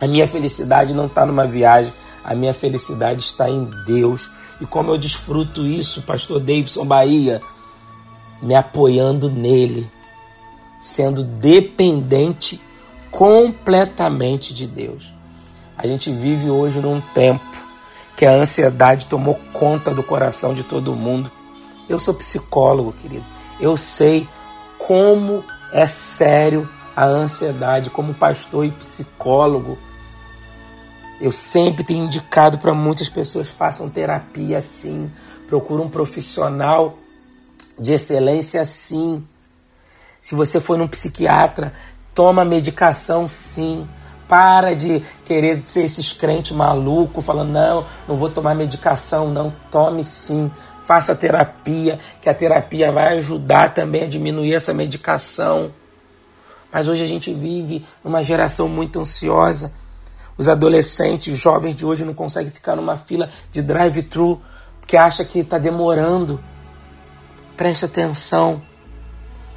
A 0.00 0.08
minha 0.08 0.26
felicidade 0.26 0.92
não 0.92 1.06
está 1.06 1.24
numa 1.24 1.46
viagem. 1.46 1.94
A 2.24 2.34
minha 2.34 2.54
felicidade 2.54 3.20
está 3.20 3.50
em 3.50 3.68
Deus. 3.86 4.30
E 4.60 4.66
como 4.66 4.90
eu 4.90 4.98
desfruto 4.98 5.66
isso, 5.66 6.02
Pastor 6.02 6.40
Davidson 6.40 6.86
Bahia, 6.86 7.42
me 8.40 8.54
apoiando 8.54 9.30
nele, 9.30 9.90
sendo 10.80 11.22
dependente 11.22 12.60
completamente 13.10 14.54
de 14.54 14.66
Deus. 14.66 15.12
A 15.76 15.86
gente 15.86 16.10
vive 16.10 16.50
hoje 16.50 16.80
num 16.80 17.00
tempo 17.00 17.44
que 18.16 18.24
a 18.24 18.32
ansiedade 18.32 19.06
tomou 19.06 19.38
conta 19.52 19.92
do 19.92 20.02
coração 20.02 20.54
de 20.54 20.62
todo 20.62 20.94
mundo. 20.94 21.30
Eu 21.88 21.98
sou 21.98 22.14
psicólogo, 22.14 22.92
querido. 22.92 23.24
Eu 23.60 23.76
sei 23.76 24.26
como 24.78 25.44
é 25.72 25.86
sério 25.86 26.68
a 26.96 27.04
ansiedade, 27.04 27.90
como 27.90 28.14
pastor 28.14 28.64
e 28.64 28.70
psicólogo. 28.70 29.76
Eu 31.20 31.30
sempre 31.30 31.84
tenho 31.84 32.04
indicado 32.04 32.58
para 32.58 32.74
muitas 32.74 33.08
pessoas 33.08 33.48
façam 33.48 33.88
terapia 33.88 34.60
sim, 34.60 35.10
procure 35.46 35.82
um 35.82 35.88
profissional 35.88 36.98
de 37.78 37.92
excelência 37.92 38.64
sim. 38.64 39.24
Se 40.20 40.34
você 40.34 40.60
for 40.60 40.76
num 40.76 40.88
psiquiatra, 40.88 41.72
toma 42.14 42.44
medicação 42.44 43.28
sim. 43.28 43.86
Para 44.26 44.74
de 44.74 45.00
querer 45.26 45.62
ser 45.66 45.84
esses 45.84 46.12
crentes 46.12 46.56
malucos 46.56 47.24
falando 47.24 47.52
não, 47.52 47.84
não 48.08 48.16
vou 48.16 48.30
tomar 48.30 48.54
medicação, 48.54 49.30
não, 49.30 49.52
tome 49.70 50.02
sim. 50.02 50.50
Faça 50.82 51.14
terapia, 51.14 51.98
que 52.20 52.28
a 52.28 52.34
terapia 52.34 52.90
vai 52.90 53.18
ajudar 53.18 53.74
também 53.74 54.04
a 54.04 54.08
diminuir 54.08 54.54
essa 54.54 54.72
medicação. 54.72 55.72
Mas 56.72 56.88
hoje 56.88 57.04
a 57.04 57.06
gente 57.06 57.32
vive 57.32 57.84
numa 58.02 58.22
geração 58.22 58.68
muito 58.68 58.98
ansiosa 58.98 59.72
os 60.36 60.48
adolescentes, 60.48 61.38
jovens 61.38 61.76
de 61.76 61.86
hoje 61.86 62.04
não 62.04 62.14
conseguem 62.14 62.50
ficar 62.50 62.74
numa 62.74 62.96
fila 62.96 63.30
de 63.52 63.62
drive-thru 63.62 64.40
porque 64.80 64.96
acha 64.96 65.24
que 65.24 65.38
está 65.38 65.58
demorando. 65.58 66.42
Preste 67.56 67.84
atenção, 67.84 68.60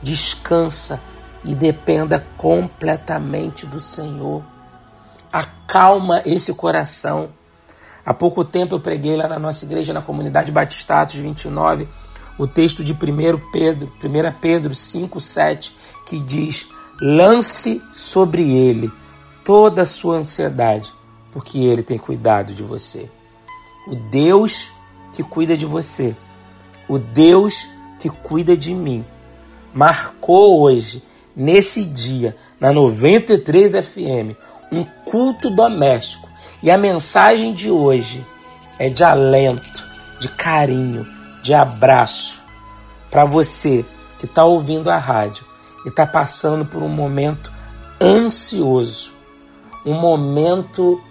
descansa 0.02 1.02
e 1.44 1.56
dependa 1.56 2.24
completamente 2.38 3.66
do 3.66 3.80
Senhor. 3.80 4.44
Acalma 5.34 6.22
esse 6.26 6.54
coração. 6.54 7.30
Há 8.06 8.14
pouco 8.14 8.46
tempo 8.46 8.76
eu 8.76 8.80
preguei 8.80 9.18
lá 9.18 9.28
na 9.28 9.40
nossa 9.40 9.66
igreja, 9.66 9.94
na 9.94 10.02
comunidade 10.02 10.52
Batista 10.52 11.02
Atos 11.02 11.16
29, 11.16 11.88
o 12.38 12.48
texto 12.48 12.84
de 12.84 12.94
1 12.94 12.98
Pedro, 13.52 13.92
1 14.02 14.40
Pedro 14.40 14.76
5, 14.76 15.20
7, 15.20 15.76
que 16.06 16.20
diz: 16.20 16.68
lance 17.02 17.82
sobre 17.92 18.44
ele 18.56 18.92
toda 19.48 19.84
a 19.84 19.86
sua 19.86 20.18
ansiedade, 20.18 20.94
porque 21.32 21.58
Ele 21.60 21.82
tem 21.82 21.98
cuidado 21.98 22.54
de 22.54 22.62
você. 22.62 23.10
O 23.88 23.96
Deus 23.96 24.72
que 25.14 25.24
cuida 25.24 25.56
de 25.56 25.66
você, 25.66 26.14
o 26.86 27.00
Deus 27.00 27.66
que 27.98 28.10
cuida 28.10 28.58
de 28.58 28.74
mim, 28.74 29.06
marcou 29.74 30.60
hoje, 30.60 31.02
nesse 31.34 31.86
dia, 31.86 32.36
na 32.60 32.74
93 32.74 33.72
FM, 33.72 34.36
um 34.70 34.84
culto 35.10 35.50
doméstico. 35.50 36.28
E 36.62 36.70
a 36.70 36.78
mensagem 36.78 37.54
de 37.54 37.72
hoje 37.72 38.28
é 38.78 38.90
de 38.90 39.02
alento, 39.02 39.88
de 40.20 40.28
carinho, 40.28 41.08
de 41.42 41.54
abraço 41.54 42.42
para 43.10 43.24
você 43.24 43.86
que 44.20 44.26
está 44.26 44.44
ouvindo 44.44 44.90
a 44.90 44.98
rádio 44.98 45.46
e 45.86 45.88
está 45.88 46.06
passando 46.06 46.66
por 46.66 46.84
um 46.84 46.90
momento 46.90 47.50
ansioso 48.02 49.16
um 49.88 50.00
momento 50.00 51.02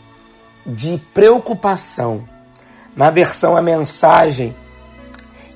de 0.67 0.99
preocupação. 1.15 2.29
Na 2.95 3.11
versão 3.11 3.57
a 3.57 3.63
mensagem, 3.63 4.55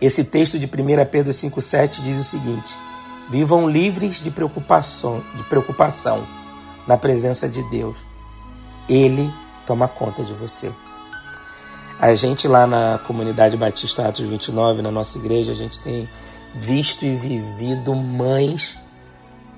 esse 0.00 0.24
texto 0.24 0.58
de 0.58 0.66
1 0.66 1.04
Pedro 1.10 1.32
5,7 1.32 2.00
diz 2.02 2.18
o 2.18 2.24
seguinte: 2.24 2.74
Vivam 3.30 3.68
livres 3.68 4.20
de 4.20 4.30
preocupação, 4.30 5.22
de 5.36 5.42
preocupação 5.44 6.26
na 6.86 6.96
presença 6.96 7.48
de 7.48 7.62
Deus. 7.64 7.98
Ele 8.88 9.32
toma 9.66 9.86
conta 9.86 10.24
de 10.24 10.32
você. 10.32 10.72
A 12.00 12.14
gente 12.14 12.48
lá 12.48 12.66
na 12.66 12.98
comunidade 13.06 13.56
Batista 13.58 14.08
Atos 14.08 14.26
29, 14.26 14.80
na 14.80 14.90
nossa 14.90 15.18
igreja, 15.18 15.52
a 15.52 15.54
gente 15.54 15.78
tem 15.80 16.08
visto 16.54 17.04
e 17.04 17.14
vivido 17.14 17.94
mães, 17.94 18.78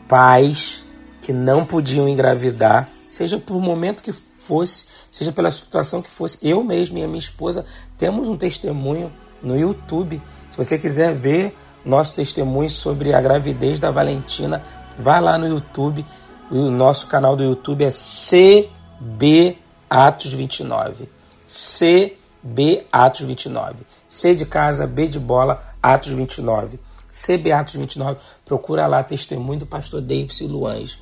pais 0.09 0.83
que 1.21 1.33
não 1.33 1.65
podiam 1.65 2.09
engravidar, 2.09 2.89
seja 3.13 3.39
por 3.39 3.61
momento 3.61 4.03
que 4.03 4.13
fosse, 4.13 4.87
seja 5.11 5.31
pela 5.31 5.51
situação 5.51 6.01
que 6.01 6.11
fosse. 6.11 6.39
Eu 6.43 6.65
mesmo 6.65 6.99
e 6.99 7.05
a 7.05 7.07
minha 7.07 7.19
esposa 7.19 7.65
temos 7.99 8.27
um 8.27 8.37
testemunho 8.37 9.13
no 9.43 9.59
YouTube. 9.59 10.21
Se 10.51 10.57
você 10.57 10.79
quiser 10.79 11.15
ver 11.15 11.57
nosso 11.85 12.15
testemunho 12.15 12.71
sobre 12.71 13.13
a 13.13 13.21
gravidez 13.21 13.79
da 13.79 13.91
Valentina, 13.91 14.63
vá 14.99 15.21
lá 15.21 15.37
no 15.37 15.47
YouTube. 15.47 16.05
O 16.51 16.71
nosso 16.71 17.07
canal 17.07 17.37
do 17.37 17.43
YouTube 17.43 17.85
é 17.85 17.91
CB 17.91 19.59
Atos 19.91 20.33
29. 20.33 21.09
C 21.47 22.17
B 22.43 22.85
Atos 22.91 23.27
29. 23.27 23.77
C 24.09 24.35
de 24.35 24.47
casa, 24.47 24.87
B 24.87 25.07
de 25.07 25.19
bola, 25.19 25.63
Atos 25.83 26.11
29. 26.11 26.79
CB 27.13 27.53
Atos 27.53 27.75
29, 27.75 28.19
procura 28.45 28.87
lá 28.87 29.03
testemunho 29.03 29.61
do 29.61 29.67
pastor 29.67 30.01
Davis 30.01 30.41
e 30.41 30.47
Luange. 30.47 30.99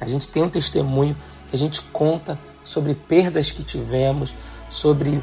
A 0.00 0.06
gente 0.06 0.26
tem 0.28 0.42
um 0.42 0.48
testemunho 0.48 1.14
que 1.50 1.56
a 1.56 1.58
gente 1.58 1.82
conta 1.92 2.38
sobre 2.64 2.94
perdas 2.94 3.50
que 3.50 3.64
tivemos, 3.64 4.32
sobre 4.70 5.22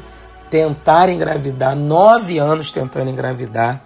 tentar 0.50 1.08
engravidar, 1.08 1.74
nove 1.74 2.38
anos 2.38 2.70
tentando 2.70 3.10
engravidar. 3.10 3.80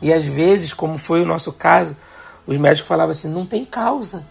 E 0.00 0.12
às 0.12 0.26
vezes, 0.26 0.72
como 0.72 0.98
foi 0.98 1.22
o 1.22 1.26
nosso 1.26 1.52
caso, 1.52 1.96
os 2.46 2.56
médicos 2.58 2.88
falavam 2.88 3.12
assim: 3.12 3.30
não 3.30 3.44
tem 3.44 3.64
causa, 3.64 4.26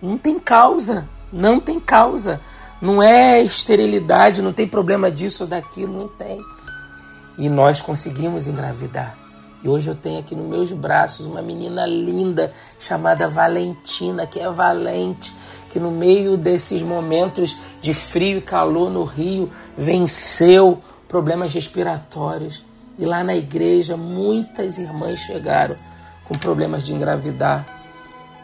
não 0.00 0.16
tem 0.16 0.38
causa, 0.38 1.08
não 1.32 1.58
tem 1.58 1.80
causa. 1.80 2.40
Não 2.80 3.02
é 3.02 3.42
esterilidade, 3.42 4.40
não 4.40 4.52
tem 4.52 4.66
problema 4.68 5.10
disso 5.10 5.42
ou 5.42 5.48
daquilo, 5.48 5.98
não 5.98 6.08
tem. 6.08 6.40
E 7.36 7.48
nós 7.48 7.80
conseguimos 7.80 8.46
engravidar. 8.46 9.16
E 9.64 9.68
hoje 9.68 9.90
eu 9.90 9.96
tenho 9.96 10.20
aqui 10.20 10.36
nos 10.36 10.48
meus 10.48 10.70
braços 10.70 11.26
uma 11.26 11.42
menina 11.42 11.84
linda 11.84 12.52
chamada 12.78 13.26
Valentina, 13.26 14.28
que 14.28 14.38
é 14.38 14.48
valente, 14.48 15.34
que 15.70 15.78
no 15.78 15.90
meio 15.90 16.36
desses 16.36 16.82
momentos 16.82 17.56
de 17.80 17.92
frio 17.92 18.38
e 18.38 18.42
calor 18.42 18.90
no 18.90 19.04
Rio 19.04 19.50
venceu 19.76 20.82
problemas 21.06 21.52
respiratórios. 21.52 22.62
E 22.98 23.04
lá 23.04 23.22
na 23.22 23.34
igreja 23.34 23.96
muitas 23.96 24.78
irmãs 24.78 25.20
chegaram 25.20 25.76
com 26.24 26.34
problemas 26.34 26.84
de 26.84 26.92
engravidar, 26.92 27.66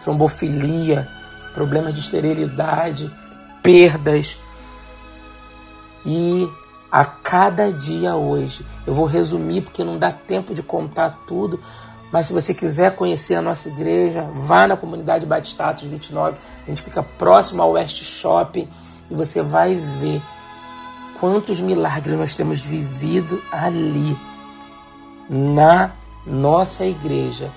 trombofilia, 0.03 1.09
problemas 1.53 1.95
de 1.95 2.01
esterilidade, 2.01 3.11
perdas. 3.63 4.39
E 6.07 6.49
a 6.91 7.05
cada 7.05 7.73
dia 7.73 8.15
hoje, 8.15 8.65
eu 8.87 8.95
vou 8.95 9.07
resumir 9.07 9.63
porque 9.63 9.83
não 9.83 9.99
dá 9.99 10.13
tempo 10.13 10.55
de 10.55 10.63
contar 10.63 11.25
tudo, 11.27 11.59
mas 12.15 12.29
se 12.29 12.33
você 12.33 12.55
quiser 12.55 12.95
conhecer 12.95 13.35
a 13.35 13.43
nossa 13.43 13.69
igreja, 13.69 14.31
vá 14.33 14.69
na 14.69 14.77
comunidade 14.77 15.27
Batistatos 15.27 15.83
29, 15.83 16.37
a 16.65 16.71
gente 16.71 16.81
fica 16.81 17.03
próximo 17.03 17.61
ao 17.61 17.73
West 17.73 18.05
Shopping 18.05 18.69
e 19.11 19.15
você 19.17 19.43
vai 19.43 19.75
ver 19.75 20.23
quantos 21.19 21.59
milagres 21.59 22.17
nós 22.17 22.37
temos 22.37 22.61
vivido 22.61 23.43
ali 23.51 24.17
na 25.29 25.91
nossa 26.25 26.87
igreja 26.87 27.51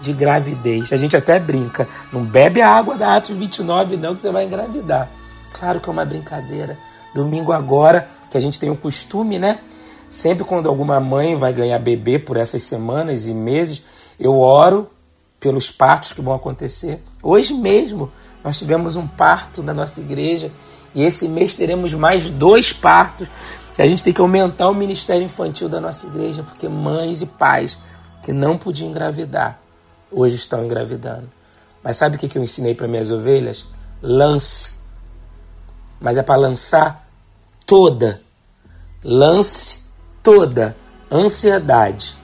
de 0.00 0.12
gravidez. 0.12 0.92
A 0.92 0.96
gente 0.96 1.16
até 1.16 1.40
brinca, 1.40 1.88
não 2.12 2.22
bebe 2.22 2.62
a 2.62 2.70
água 2.70 2.96
da 2.96 3.16
Atos 3.16 3.36
29 3.36 3.96
não 3.96 4.14
que 4.14 4.22
você 4.22 4.30
vai 4.30 4.44
engravidar. 4.44 5.10
Claro 5.52 5.80
que 5.80 5.88
é 5.88 5.92
uma 5.92 6.04
brincadeira. 6.04 6.78
Domingo 7.12 7.50
agora, 7.50 8.08
que 8.30 8.38
a 8.38 8.40
gente 8.40 8.56
tem 8.56 8.70
o 8.70 8.76
costume, 8.76 9.36
né? 9.36 9.58
Sempre 10.08 10.44
quando 10.44 10.68
alguma 10.68 11.00
mãe 11.00 11.36
vai 11.36 11.52
ganhar 11.52 11.78
bebê 11.80 12.20
por 12.20 12.36
essas 12.36 12.62
semanas 12.62 13.26
e 13.26 13.34
meses, 13.34 13.89
eu 14.20 14.38
oro 14.38 14.90
pelos 15.38 15.70
partos 15.70 16.12
que 16.12 16.20
vão 16.20 16.34
acontecer. 16.34 17.02
Hoje 17.22 17.54
mesmo 17.54 18.12
nós 18.44 18.58
tivemos 18.58 18.94
um 18.96 19.06
parto 19.06 19.62
na 19.62 19.72
nossa 19.72 20.00
igreja 20.00 20.52
e 20.94 21.02
esse 21.02 21.26
mês 21.26 21.54
teremos 21.54 21.94
mais 21.94 22.30
dois 22.30 22.72
partos. 22.72 23.26
A 23.78 23.86
gente 23.86 24.04
tem 24.04 24.12
que 24.12 24.20
aumentar 24.20 24.68
o 24.68 24.74
ministério 24.74 25.22
infantil 25.22 25.66
da 25.66 25.80
nossa 25.80 26.06
igreja, 26.06 26.42
porque 26.42 26.68
mães 26.68 27.22
e 27.22 27.26
pais 27.26 27.78
que 28.22 28.30
não 28.30 28.58
podiam 28.58 28.90
engravidar 28.90 29.58
hoje 30.10 30.36
estão 30.36 30.64
engravidando. 30.64 31.30
Mas 31.82 31.96
sabe 31.96 32.16
o 32.16 32.18
que 32.18 32.36
eu 32.36 32.42
ensinei 32.42 32.74
para 32.74 32.86
minhas 32.86 33.10
ovelhas? 33.10 33.64
Lance 34.02 34.80
mas 36.00 36.16
é 36.16 36.22
para 36.22 36.40
lançar 36.40 37.06
toda, 37.66 38.22
lance 39.04 39.84
toda 40.22 40.74
ansiedade. 41.12 42.16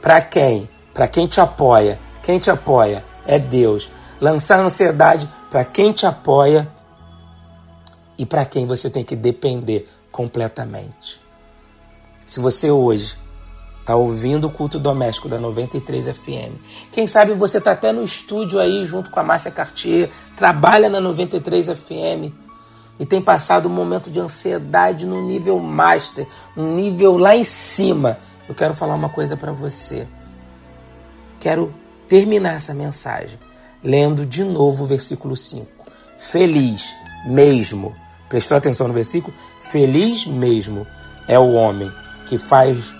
Para 0.00 0.22
quem? 0.22 0.68
Para 0.98 1.06
quem 1.06 1.28
te 1.28 1.40
apoia. 1.40 1.96
Quem 2.24 2.40
te 2.40 2.50
apoia 2.50 3.04
é 3.24 3.38
Deus. 3.38 3.88
Lançar 4.20 4.58
ansiedade 4.58 5.28
para 5.48 5.64
quem 5.64 5.92
te 5.92 6.04
apoia 6.04 6.66
e 8.18 8.26
para 8.26 8.44
quem 8.44 8.66
você 8.66 8.90
tem 8.90 9.04
que 9.04 9.14
depender 9.14 9.88
completamente. 10.10 11.20
Se 12.26 12.40
você 12.40 12.72
hoje 12.72 13.16
está 13.78 13.94
ouvindo 13.94 14.48
o 14.48 14.50
culto 14.50 14.80
doméstico 14.80 15.28
da 15.28 15.38
93 15.38 16.08
FM, 16.08 16.58
quem 16.90 17.06
sabe 17.06 17.32
você 17.32 17.58
está 17.58 17.70
até 17.70 17.92
no 17.92 18.02
estúdio 18.02 18.58
aí 18.58 18.84
junto 18.84 19.08
com 19.08 19.20
a 19.20 19.22
Márcia 19.22 19.52
Cartier, 19.52 20.10
trabalha 20.36 20.88
na 20.88 21.00
93 21.00 21.68
FM 21.68 22.34
e 22.98 23.06
tem 23.06 23.22
passado 23.22 23.68
um 23.68 23.72
momento 23.72 24.10
de 24.10 24.18
ansiedade 24.18 25.06
no 25.06 25.22
nível 25.22 25.60
master, 25.60 26.26
no 26.56 26.74
nível 26.74 27.16
lá 27.16 27.36
em 27.36 27.44
cima, 27.44 28.18
eu 28.48 28.54
quero 28.54 28.74
falar 28.74 28.96
uma 28.96 29.10
coisa 29.10 29.36
para 29.36 29.52
você. 29.52 30.08
Quero 31.40 31.72
terminar 32.08 32.56
essa 32.56 32.74
mensagem 32.74 33.38
lendo 33.82 34.26
de 34.26 34.44
novo 34.44 34.84
o 34.84 34.86
versículo 34.86 35.36
5. 35.36 35.66
Feliz 36.18 36.92
mesmo. 37.26 37.94
Prestou 38.28 38.56
atenção 38.56 38.88
no 38.88 38.94
versículo? 38.94 39.34
Feliz 39.62 40.26
mesmo 40.26 40.86
é 41.26 41.38
o 41.38 41.52
homem 41.52 41.90
que 42.28 42.38
faz 42.38 42.94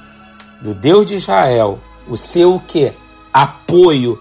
do 0.63 0.75
Deus 0.75 1.07
de 1.07 1.15
Israel 1.15 1.79
o 2.09 2.17
seu 2.17 2.61
que 2.67 2.93
apoio 3.33 4.21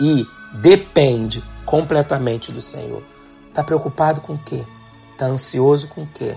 e 0.00 0.26
depende 0.54 1.42
completamente 1.64 2.50
do 2.50 2.60
Senhor. 2.60 3.02
Está 3.48 3.62
preocupado 3.62 4.20
com 4.20 4.34
o 4.34 4.38
quê? 4.38 4.64
Está 5.12 5.26
ansioso 5.26 5.88
com 5.88 6.02
o 6.02 6.08
quê? 6.12 6.34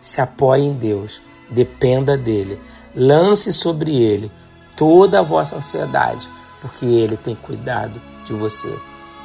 Se 0.00 0.20
apoie 0.20 0.62
em 0.62 0.72
Deus, 0.72 1.20
dependa 1.50 2.16
dele, 2.16 2.58
lance 2.94 3.52
sobre 3.52 3.96
ele 3.96 4.30
toda 4.78 5.18
a 5.18 5.22
vossa 5.22 5.56
ansiedade, 5.56 6.26
porque 6.60 6.86
ele 6.86 7.18
tem 7.18 7.34
cuidado 7.34 8.00
de 8.24 8.32
você. 8.32 8.74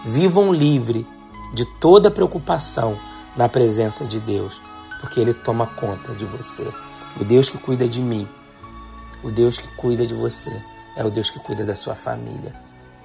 Vivam 0.03 0.51
livre 0.51 1.07
de 1.53 1.63
toda 1.79 2.11
preocupação 2.11 2.99
na 3.37 3.47
presença 3.47 4.03
de 4.03 4.19
Deus, 4.19 4.59
porque 4.99 5.19
ele 5.19 5.33
toma 5.33 5.67
conta 5.67 6.11
de 6.13 6.25
você. 6.25 6.67
O 7.21 7.23
Deus 7.23 7.47
que 7.47 7.57
cuida 7.57 7.87
de 7.87 8.01
mim, 8.01 8.27
o 9.23 9.31
Deus 9.31 9.59
que 9.59 9.67
cuida 9.75 10.05
de 10.05 10.13
você, 10.13 10.61
é 10.97 11.05
o 11.05 11.11
Deus 11.11 11.29
que 11.29 11.39
cuida 11.39 11.63
da 11.63 11.75
sua 11.75 11.95
família. 11.95 12.53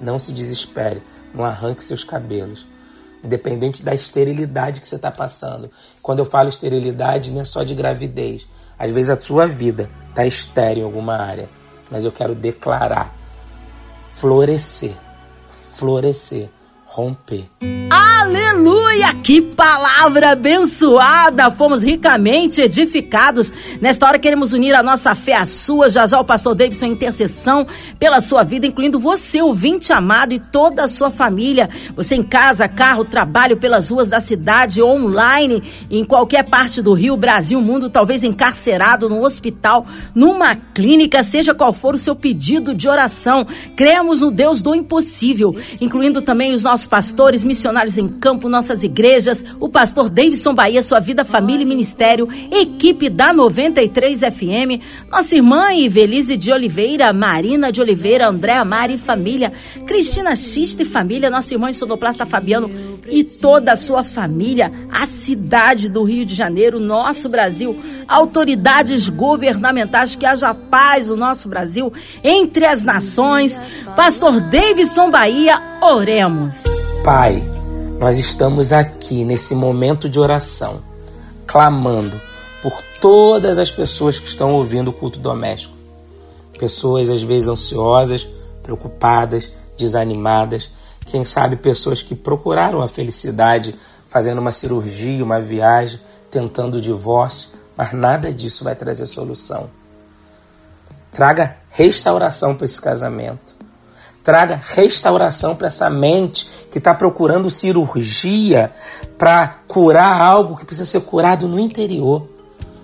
Não 0.01 0.19
se 0.19 0.33
desespere, 0.33 1.03
não 1.33 1.45
arranque 1.45 1.85
seus 1.85 2.03
cabelos 2.03 2.67
independente 3.23 3.83
da 3.83 3.95
esterilidade 3.95 4.81
que 4.81 4.89
você 4.89 4.97
está 4.97 5.11
passando. 5.11 5.71
Quando 6.03 6.21
eu 6.21 6.25
falo 6.25 6.49
esterilidade, 6.49 7.31
não 7.31 7.41
é 7.41 7.45
só 7.45 7.63
de 7.63 7.75
gravidez. 7.75 8.47
Às 8.79 8.91
vezes 8.91 9.11
a 9.11 9.19
sua 9.19 9.47
vida 9.47 9.91
está 10.09 10.25
estéril 10.25 10.83
em 10.83 10.87
alguma 10.87 11.17
área, 11.17 11.49
mas 11.91 12.05
eu 12.05 12.13
quero 12.13 12.35
declarar 12.35 13.15
florescer, 14.15 14.95
florescer, 15.75 16.49
romper. 16.89 17.49
Aleluia! 17.91 19.15
Que 19.23 19.41
palavra 19.41 20.33
abençoada! 20.33 21.51
Fomos 21.51 21.83
ricamente 21.83 22.61
edificados. 22.61 23.53
Nesta 23.81 24.07
hora 24.07 24.19
queremos 24.19 24.53
unir 24.53 24.75
a 24.75 24.83
nossa 24.83 25.15
fé 25.15 25.35
à 25.35 25.47
sua. 25.47 25.87
O 26.19 26.25
pastor 26.25 26.55
Davidson 26.55 26.87
intercessão 26.87 27.67
pela 27.99 28.21
sua 28.21 28.43
vida, 28.43 28.67
incluindo 28.67 28.99
você, 28.99 29.41
ouvinte 29.41 29.93
amado, 29.93 30.33
e 30.33 30.39
toda 30.39 30.85
a 30.85 30.89
sua 30.89 31.11
família. 31.11 31.71
Você 31.95 32.17
em 32.17 32.23
casa, 32.23 32.69
carro, 32.69 33.05
trabalho 33.05 33.57
pelas 33.57 33.91
ruas 33.91 34.09
da 34.09 34.21
cidade, 34.21 34.83
online, 34.83 35.63
em 35.91 36.05
qualquer 36.05 36.45
parte 36.45 36.83
do 36.83 36.93
Rio, 36.93 37.17
Brasil, 37.17 37.61
mundo, 37.61 37.89
talvez 37.89 38.25
encarcerado, 38.25 39.09
no 39.09 39.25
hospital, 39.25 39.87
numa 40.15 40.57
clínica, 40.57 41.23
seja 41.23 41.55
qual 41.55 41.73
for 41.73 41.95
o 41.95 41.99
seu 41.99 42.17
pedido 42.17 42.75
de 42.75 42.89
oração. 42.89 43.47
Cremos 43.77 44.21
no 44.21 44.31
Deus 44.31 44.61
do 44.61 44.75
impossível, 44.75 45.55
incluindo 45.81 46.21
também 46.21 46.53
os 46.53 46.65
nossos 46.65 46.78
nossos 46.79 46.87
pastores, 46.87 47.45
missionários 47.45 47.99
em 47.99 48.07
campo, 48.07 48.49
nossas 48.49 48.85
igrejas, 48.85 49.45
o 49.59 49.69
pastor 49.69 50.09
Davidson 50.09 50.55
Bahia, 50.55 50.81
sua 50.81 51.01
vida, 51.01 51.25
família 51.25 51.65
e 51.65 51.67
ministério, 51.67 52.29
equipe 52.53 53.11
da 53.11 53.33
93 53.33 54.21
FM, 54.21 54.81
nossa 55.11 55.35
irmã 55.35 55.73
Ivelise 55.73 56.37
de 56.37 56.53
Oliveira, 56.53 57.13
Marina 57.13 57.73
de 57.73 57.81
Oliveira, 57.81 58.29
André 58.29 58.53
Amari 58.53 58.95
e 58.95 58.99
família, 58.99 59.53
Cristina 59.87 60.37
Xista 60.37 60.83
e 60.83 60.87
família, 60.87 61.31
nosso 61.31 61.53
irmão 61.53 61.73
sonoplasta 61.73 62.25
Fabiano 62.25 62.71
e 63.11 63.25
toda 63.25 63.73
a 63.73 63.77
sua 63.77 64.05
família, 64.05 64.73
a 64.91 65.07
cidade 65.07 65.89
do 65.89 66.03
Rio 66.03 66.25
de 66.25 66.35
Janeiro, 66.35 66.79
nosso 66.81 67.29
Brasil, 67.29 67.77
autoridades 68.07 69.09
governamentais, 69.09 70.15
que 70.15 70.27
haja 70.27 70.55
paz 70.55 71.09
no 71.09 71.17
nosso 71.17 71.49
Brasil, 71.49 71.93
entre 72.23 72.65
as 72.65 72.85
nações. 72.85 73.61
Pastor 73.97 74.41
Davidson 74.41 75.11
Bahia, 75.11 75.61
oremos. 75.81 76.65
Pai, 77.05 77.43
nós 77.99 78.19
estamos 78.19 78.73
aqui 78.73 79.25
nesse 79.25 79.55
momento 79.55 80.09
de 80.09 80.21
oração, 80.21 80.81
clamando 81.47 82.21
por 82.63 82.83
todas 83.01 83.59
as 83.59 83.71
pessoas 83.71 84.19
que 84.19 84.29
estão 84.29 84.53
ouvindo 84.53 84.89
o 84.89 84.93
culto 84.93 85.19
doméstico. 85.19 85.75
Pessoas 86.59 87.09
às 87.09 87.23
vezes 87.23 87.49
ansiosas, 87.49 88.29
preocupadas, 88.63 89.51
desanimadas, 89.77 90.69
quem 91.09 91.25
sabe 91.25 91.57
pessoas 91.57 92.03
que 92.03 92.15
procuraram 92.15 92.83
a 92.83 92.89
felicidade 92.89 93.75
fazendo 94.09 94.39
uma 94.39 94.53
cirurgia, 94.53 95.25
uma 95.25 95.41
viagem, 95.41 95.99
tentando 96.31 96.77
o 96.77 96.81
divórcio, 96.81 97.51
mas 97.77 97.93
nada 97.93 98.33
disso 98.33 98.63
vai 98.63 98.75
trazer 98.75 99.07
solução. 99.07 99.71
Traga 101.11 101.57
restauração 101.71 102.55
para 102.55 102.67
esse 102.67 102.81
casamento. 102.81 103.57
Traga 104.23 104.61
restauração 104.75 105.57
para 105.57 105.69
essa 105.69 105.89
mente 105.89 106.49
que 106.71 106.77
está 106.77 106.95
procurando 106.95 107.49
cirurgia 107.49 108.71
para 109.17 109.61
curar 109.67 110.21
algo 110.21 110.57
que 110.57 110.67
precisa 110.67 110.87
ser 110.87 111.01
curado 111.01 111.49
no 111.49 111.59
interior. 111.59 112.29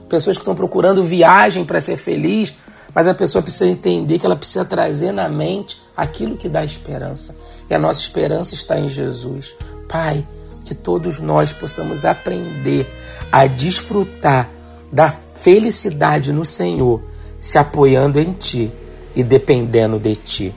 Pessoas 0.09 0.37
que 0.37 0.43
estão 0.43 0.55
procurando 0.55 1.05
viagem 1.05 1.65
para 1.65 1.81
ser 1.81 1.99
feliz, 1.99 2.55
mas 2.95 3.09
a 3.09 3.15
pessoa 3.15 3.43
precisa 3.43 3.67
entender 3.67 4.19
que 4.19 4.27
ela 4.27 4.37
precisa 4.37 4.65
trazer 4.65 5.13
na 5.13 5.29
mente 5.29 5.83
aquilo 5.97 6.37
que 6.37 6.49
dá 6.49 6.65
esperança. 6.65 7.37
E 7.69 7.75
a 7.75 7.79
nossa 7.79 8.01
esperança 8.01 8.55
está 8.55 8.79
em 8.79 8.89
Jesus. 8.89 9.55
Pai, 9.89 10.27
que 10.65 10.75
todos 10.75 11.19
nós 11.19 11.53
possamos 11.53 12.05
aprender 12.05 12.87
a 13.33 13.47
desfrutar 13.47 14.49
da 14.93 15.11
felicidade 15.11 16.33
no 16.33 16.45
Senhor, 16.45 17.03
se 17.41 17.59
apoiando 17.59 18.21
em 18.21 18.33
Ti 18.33 18.73
e 19.15 19.23
dependendo 19.23 19.99
de 19.99 20.15
Ti. 20.15 20.55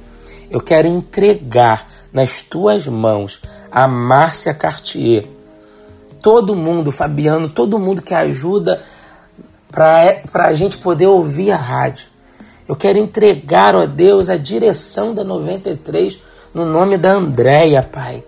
Eu 0.50 0.62
quero 0.62 0.88
entregar 0.88 1.90
nas 2.14 2.42
tuas 2.42 2.88
mãos 2.88 3.42
a 3.72 3.88
Márcia 3.88 4.54
Cartier. 4.54 5.28
Todo 6.22 6.56
mundo, 6.56 6.92
Fabiano, 6.92 7.50
todo 7.50 7.80
mundo 7.80 8.02
que 8.02 8.14
ajuda 8.14 8.82
para 9.70 10.22
a 10.48 10.54
gente 10.54 10.78
poder 10.78 11.08
ouvir 11.08 11.52
a 11.52 11.58
rádio. 11.58 12.08
Eu 12.68 12.76
quero 12.76 12.98
entregar, 12.98 13.76
ó 13.76 13.86
Deus, 13.86 14.30
a 14.30 14.36
direção 14.36 15.14
da 15.14 15.24
93 15.24 16.20
no 16.54 16.66
nome 16.66 16.98
da 16.98 17.12
Andréia, 17.12 17.82
Pai. 17.82 18.24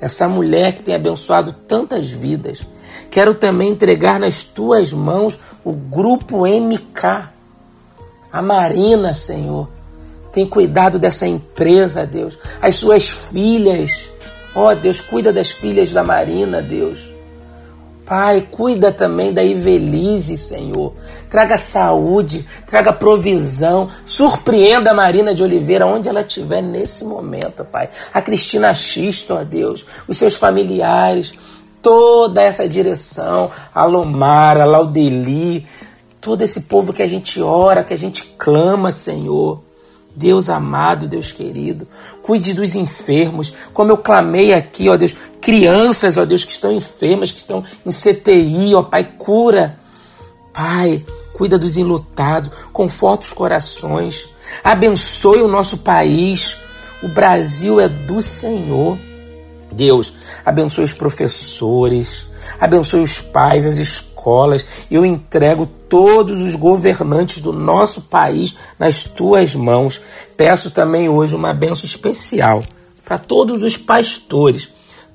Essa 0.00 0.28
mulher 0.28 0.74
que 0.74 0.82
tem 0.82 0.94
abençoado 0.94 1.54
tantas 1.66 2.10
vidas. 2.10 2.66
Quero 3.10 3.34
também 3.34 3.70
entregar 3.70 4.20
nas 4.20 4.44
tuas 4.44 4.92
mãos 4.92 5.38
o 5.64 5.72
grupo 5.72 6.46
MK. 6.46 7.30
A 8.30 8.42
Marina, 8.42 9.14
Senhor. 9.14 9.68
Tem 10.32 10.46
cuidado 10.46 10.98
dessa 10.98 11.26
empresa, 11.26 12.06
Deus. 12.06 12.38
As 12.60 12.76
suas 12.76 13.08
filhas. 13.08 14.10
Ó 14.54 14.70
oh, 14.70 14.74
Deus, 14.74 15.00
cuida 15.00 15.32
das 15.32 15.50
filhas 15.50 15.92
da 15.92 16.04
Marina, 16.04 16.60
Deus. 16.60 17.17
Pai, 18.08 18.48
cuida 18.50 18.90
também 18.90 19.34
da 19.34 19.44
Ivelise, 19.44 20.38
Senhor. 20.38 20.94
Traga 21.28 21.58
saúde, 21.58 22.42
traga 22.66 22.90
provisão. 22.90 23.90
Surpreenda 24.06 24.92
a 24.92 24.94
Marina 24.94 25.34
de 25.34 25.42
Oliveira 25.42 25.84
onde 25.84 26.08
ela 26.08 26.22
estiver 26.22 26.62
nesse 26.62 27.04
momento, 27.04 27.66
Pai. 27.66 27.90
A 28.14 28.22
Cristina 28.22 28.72
Xisto, 28.72 29.34
ó 29.34 29.44
Deus. 29.44 29.84
Os 30.08 30.16
seus 30.16 30.36
familiares. 30.36 31.34
Toda 31.82 32.40
essa 32.40 32.66
direção. 32.66 33.50
A 33.74 33.84
Lomara, 33.84 34.62
a 34.62 34.66
Laudeli. 34.66 35.66
Todo 36.18 36.40
esse 36.40 36.62
povo 36.62 36.94
que 36.94 37.02
a 37.02 37.06
gente 37.06 37.42
ora, 37.42 37.84
que 37.84 37.92
a 37.92 37.98
gente 37.98 38.24
clama, 38.38 38.90
Senhor. 38.90 39.67
Deus 40.18 40.50
amado, 40.50 41.06
Deus 41.06 41.30
querido, 41.30 41.86
cuide 42.24 42.52
dos 42.52 42.74
enfermos, 42.74 43.52
como 43.72 43.92
eu 43.92 43.96
clamei 43.96 44.52
aqui, 44.52 44.88
ó 44.88 44.96
Deus, 44.96 45.14
crianças, 45.40 46.16
ó 46.16 46.24
Deus, 46.24 46.44
que 46.44 46.50
estão 46.50 46.72
enfermas, 46.72 47.30
que 47.30 47.38
estão 47.38 47.62
em 47.86 47.90
CTI, 47.90 48.74
ó 48.74 48.82
Pai, 48.82 49.08
cura. 49.16 49.78
Pai, 50.52 51.04
cuida 51.34 51.56
dos 51.56 51.76
enlutados, 51.76 52.50
conforta 52.72 53.26
os 53.26 53.32
corações, 53.32 54.28
abençoe 54.64 55.40
o 55.40 55.48
nosso 55.48 55.78
país. 55.78 56.58
O 57.00 57.06
Brasil 57.06 57.78
é 57.78 57.88
do 57.88 58.20
Senhor. 58.20 58.98
Deus, 59.70 60.12
abençoe 60.44 60.82
os 60.82 60.94
professores, 60.94 62.26
abençoe 62.60 63.02
os 63.02 63.20
pais, 63.20 63.66
as 63.66 63.76
escolas. 63.76 64.64
Eu 64.90 65.04
entrego 65.04 65.66
todos 65.88 66.40
os 66.40 66.54
governantes 66.54 67.40
do 67.40 67.52
nosso 67.52 68.02
país 68.02 68.54
nas 68.78 69.04
tuas 69.04 69.54
mãos. 69.54 70.00
Peço 70.36 70.70
também 70.70 71.08
hoje 71.08 71.34
uma 71.34 71.54
benção 71.54 71.84
especial 71.84 72.62
para 73.04 73.18
todos 73.18 73.62
os 73.62 73.76
pastores, 73.76 74.68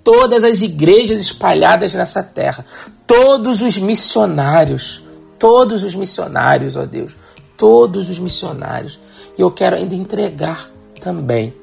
todas 0.04 0.43
as 0.43 0.62
igrejas 0.62 1.19
espalhadas 1.19 1.93
nessa 1.93 2.24
terra, 2.24 2.65
todos 3.06 3.62
os 3.62 3.78
missionários, 3.78 5.04
todos 5.38 5.84
os 5.84 5.93
missionários, 5.93 6.76
ó 6.76 6.86
Deus, 6.86 7.15
todos 7.56 8.10
os 8.10 8.17
missionários. 8.17 9.00
E 9.38 9.41
eu 9.41 9.52
quero 9.52 9.76
ainda 9.76 9.93
entregar 9.93 10.69
também 11.00 11.54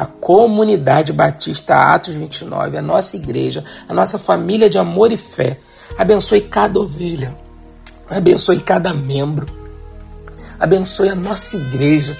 a 0.00 0.06
comunidade 0.06 1.12
batista 1.12 1.94
Atos 1.94 2.14
29, 2.14 2.76
a 2.76 2.82
nossa 2.82 3.16
igreja, 3.16 3.62
a 3.88 3.94
nossa 3.94 4.18
família 4.18 4.68
de 4.68 4.78
amor 4.78 5.12
e 5.12 5.16
fé. 5.16 5.58
Abençoe 5.96 6.40
cada 6.40 6.80
ovelha 6.80 7.30
abençoe 8.10 8.58
cada 8.60 8.92
membro, 8.92 9.46
abençoe 10.58 11.08
a 11.08 11.14
nossa 11.14 11.56
igreja. 11.56 12.16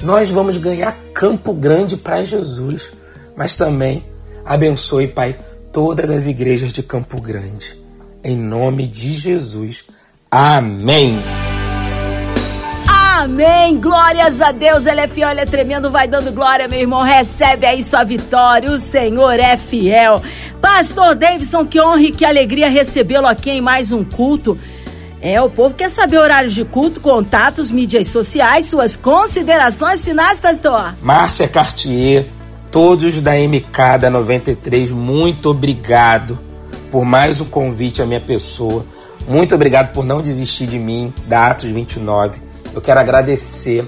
Nós 0.00 0.30
vamos 0.30 0.56
ganhar 0.56 0.96
Campo 1.12 1.52
Grande 1.52 1.96
para 1.96 2.24
Jesus, 2.24 2.92
mas 3.36 3.56
também 3.56 4.04
abençoe, 4.44 5.08
Pai, 5.08 5.38
todas 5.72 6.10
as 6.10 6.26
igrejas 6.26 6.72
de 6.72 6.82
Campo 6.82 7.20
Grande. 7.20 7.78
Em 8.24 8.36
nome 8.36 8.86
de 8.86 9.12
Jesus. 9.12 9.84
Amém. 10.30 11.20
Amém. 13.14 13.78
Glórias 13.78 14.40
a 14.40 14.52
Deus. 14.52 14.86
Ele 14.86 15.00
é 15.00 15.06
fiel, 15.06 15.28
ele 15.28 15.40
é 15.40 15.44
tremendo. 15.44 15.90
Vai 15.90 16.08
dando 16.08 16.32
glória, 16.32 16.66
meu 16.66 16.80
irmão. 16.80 17.02
Recebe 17.02 17.66
aí 17.66 17.82
sua 17.82 18.04
vitória. 18.04 18.70
O 18.70 18.78
Senhor 18.78 19.38
é 19.38 19.54
fiel. 19.56 20.22
Pastor 20.62 21.14
Davidson, 21.14 21.66
que 21.66 21.78
honra 21.78 22.02
e 22.02 22.10
que 22.10 22.24
alegria 22.24 22.70
recebê-lo 22.70 23.26
aqui 23.26 23.50
em 23.50 23.60
mais 23.60 23.92
um 23.92 24.02
culto. 24.02 24.56
É, 25.20 25.40
o 25.42 25.50
povo 25.50 25.74
quer 25.74 25.90
saber 25.90 26.18
horários 26.18 26.54
de 26.54 26.64
culto, 26.64 27.00
contatos, 27.00 27.70
mídias 27.70 28.08
sociais, 28.08 28.66
suas 28.66 28.96
considerações 28.96 30.02
finais, 30.02 30.40
pastor. 30.40 30.94
Márcia 31.00 31.46
Cartier, 31.46 32.26
todos 32.72 33.20
da 33.20 33.34
MK 33.34 33.98
da 34.00 34.10
93, 34.10 34.90
muito 34.90 35.50
obrigado 35.50 36.38
por 36.90 37.04
mais 37.04 37.40
um 37.40 37.44
convite 37.44 38.02
à 38.02 38.06
minha 38.06 38.20
pessoa. 38.20 38.84
Muito 39.28 39.54
obrigado 39.54 39.92
por 39.92 40.04
não 40.04 40.22
desistir 40.22 40.66
de 40.66 40.78
mim, 40.78 41.12
da 41.28 41.50
Atos 41.50 41.70
29. 41.70 42.51
Eu 42.74 42.80
quero 42.80 43.00
agradecer 43.00 43.86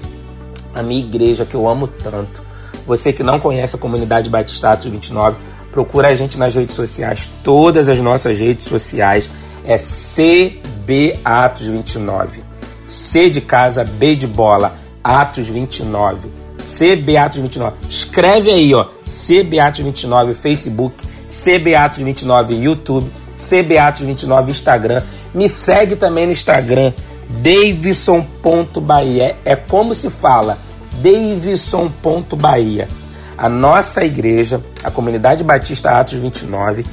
a 0.73 0.83
minha 0.83 0.99
igreja 0.99 1.45
que 1.45 1.55
eu 1.55 1.67
amo 1.67 1.87
tanto. 1.87 2.43
Você 2.85 3.11
que 3.11 3.23
não 3.23 3.39
conhece 3.39 3.75
a 3.75 3.79
comunidade 3.79 4.29
Batista 4.29 4.71
Atos 4.71 4.91
29, 4.91 5.37
procura 5.71 6.09
a 6.09 6.15
gente 6.15 6.37
nas 6.37 6.55
redes 6.55 6.75
sociais, 6.75 7.29
todas 7.43 7.89
as 7.89 7.99
nossas 7.99 8.37
redes 8.37 8.65
sociais. 8.65 9.29
É 9.65 9.77
C 9.77 10.59
B 10.85 11.19
Atos 11.25 11.67
29. 11.67 12.43
C 12.83 13.29
de 13.29 13.41
casa, 13.41 13.83
B 13.83 14.15
de 14.15 14.27
bola, 14.27 14.75
Atos 15.03 15.47
29. 15.47 16.45
CB 16.57 17.17
Atos 17.17 17.39
29. 17.39 17.75
Escreve 17.89 18.51
aí, 18.51 18.73
ó. 18.73 18.87
CB 19.05 19.59
Atos 19.59 19.81
29 19.81 20.33
Facebook, 20.33 21.03
CB 21.27 21.75
Atos 21.75 21.99
29 21.99 22.55
YouTube, 22.55 23.11
CB 23.35 23.77
Atos 23.77 24.01
29 24.01 24.51
Instagram. 24.51 25.03
Me 25.33 25.49
segue 25.49 25.95
também 25.95 26.25
no 26.25 26.31
Instagram, 26.31 26.93
Davidson.bahia. 27.29 29.35
É 29.43 29.55
como 29.55 29.93
se 29.93 30.09
fala, 30.09 30.57
Davidson.bahia. 31.01 32.87
A 33.37 33.49
nossa 33.49 34.05
igreja, 34.05 34.61
a 34.83 34.89
comunidade 34.89 35.43
Batista 35.43 35.91
Atos 35.91 36.19
29, 36.19 36.85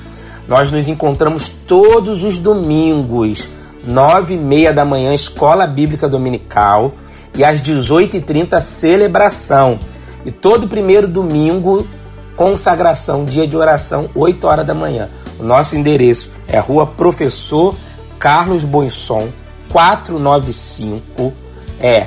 nós 0.48 0.72
nos 0.72 0.88
encontramos 0.88 1.48
todos 1.48 2.22
os 2.22 2.38
domingos 2.38 3.48
nove 3.86 4.34
e 4.34 4.38
meia 4.38 4.72
da 4.72 4.84
manhã, 4.84 5.14
Escola 5.14 5.66
Bíblica 5.66 6.08
Dominical. 6.08 6.92
E 7.34 7.44
às 7.44 7.62
18h30, 7.62 8.60
celebração. 8.60 9.78
E 10.24 10.30
todo 10.30 10.68
primeiro 10.68 11.08
domingo 11.08 11.86
consagração, 12.36 13.24
dia 13.24 13.46
de 13.46 13.56
oração, 13.56 14.08
8 14.14 14.46
horas 14.46 14.66
da 14.66 14.74
manhã. 14.74 15.08
O 15.38 15.44
nosso 15.44 15.76
endereço 15.76 16.30
é 16.48 16.58
Rua 16.58 16.86
Professor 16.86 17.74
Carlos 18.18 18.64
Boisson, 18.64 19.28
495, 19.72 21.32
é 21.80 22.06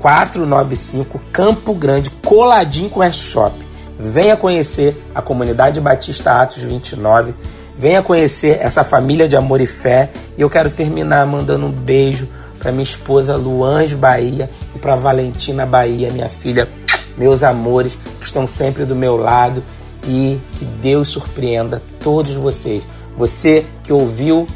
495 0.00 1.20
Campo 1.32 1.72
Grande, 1.74 2.10
coladinho 2.10 2.90
com 2.90 2.98
o 3.00 3.12
Shop. 3.12 3.54
Venha 3.98 4.36
conhecer 4.36 5.00
a 5.14 5.22
comunidade 5.22 5.80
Batista 5.80 6.42
Atos 6.42 6.64
29. 6.64 7.34
Venha 7.78 8.02
conhecer 8.02 8.58
essa 8.60 8.82
família 8.82 9.28
de 9.28 9.36
amor 9.36 9.60
e 9.60 9.66
fé. 9.66 10.10
E 10.36 10.40
eu 10.40 10.50
quero 10.50 10.70
terminar 10.70 11.24
mandando 11.24 11.66
um 11.66 11.70
beijo 11.70 12.26
para 12.58 12.72
minha 12.72 12.82
esposa 12.82 13.36
Luange 13.36 13.94
Bahia 13.94 14.50
e 14.74 14.78
para 14.78 14.96
Valentina 14.96 15.64
Bahia, 15.64 16.10
minha 16.10 16.28
filha, 16.28 16.68
meus 17.16 17.44
amores 17.44 17.96
que 18.18 18.26
estão 18.26 18.46
sempre 18.46 18.84
do 18.84 18.96
meu 18.96 19.16
lado 19.16 19.62
e 20.04 20.40
que 20.56 20.64
Deus 20.64 21.08
surpreenda 21.08 21.80
todos 22.02 22.34
vocês. 22.34 22.82
Você 23.16 23.66
que 23.84 23.92
ouviu 23.92 24.48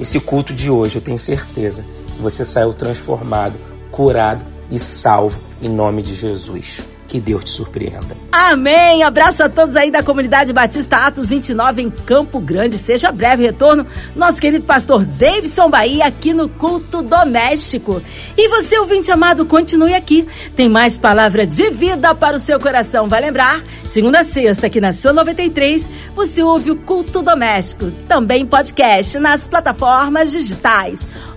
esse 0.00 0.18
culto 0.18 0.54
de 0.54 0.70
hoje, 0.70 0.96
eu 0.96 1.02
tenho 1.02 1.18
certeza 1.18 1.84
que 2.16 2.22
você 2.22 2.44
saiu 2.44 2.72
transformado, 2.72 3.58
curado 3.90 4.44
e 4.70 4.78
salvo 4.78 5.40
em 5.60 5.68
nome 5.68 6.00
de 6.00 6.14
Jesus. 6.14 6.82
Que 7.10 7.18
Deus 7.18 7.42
te 7.42 7.50
surpreenda. 7.50 8.16
Amém. 8.30 9.02
Abraço 9.02 9.42
a 9.42 9.48
todos 9.48 9.74
aí 9.74 9.90
da 9.90 10.00
comunidade 10.00 10.52
Batista 10.52 10.96
Atos 10.96 11.28
29 11.28 11.82
em 11.82 11.90
Campo 11.90 12.38
Grande. 12.38 12.78
Seja 12.78 13.10
breve 13.10 13.42
retorno, 13.42 13.84
nosso 14.14 14.40
querido 14.40 14.64
pastor 14.64 15.04
Davidson 15.04 15.68
Bahia 15.68 16.06
aqui 16.06 16.32
no 16.32 16.48
culto 16.48 17.02
doméstico. 17.02 18.00
E 18.38 18.48
você, 18.48 18.78
ouvinte 18.78 19.10
amado, 19.10 19.44
continue 19.44 19.92
aqui. 19.92 20.24
Tem 20.54 20.68
mais 20.68 20.96
palavra 20.96 21.44
de 21.44 21.68
vida 21.70 22.14
para 22.14 22.36
o 22.36 22.40
seu 22.40 22.60
coração. 22.60 23.08
Vai 23.08 23.20
lembrar? 23.20 23.60
Segunda 23.88 24.20
a 24.20 24.24
sexta, 24.24 24.68
aqui 24.68 24.80
na 24.80 24.92
Sua 24.92 25.12
93, 25.12 25.88
você 26.14 26.44
ouve 26.44 26.70
o 26.70 26.76
culto 26.76 27.22
doméstico. 27.22 27.90
Também 28.06 28.46
podcast 28.46 29.18
nas 29.18 29.48
plataformas 29.48 30.30
digitais 30.30 31.00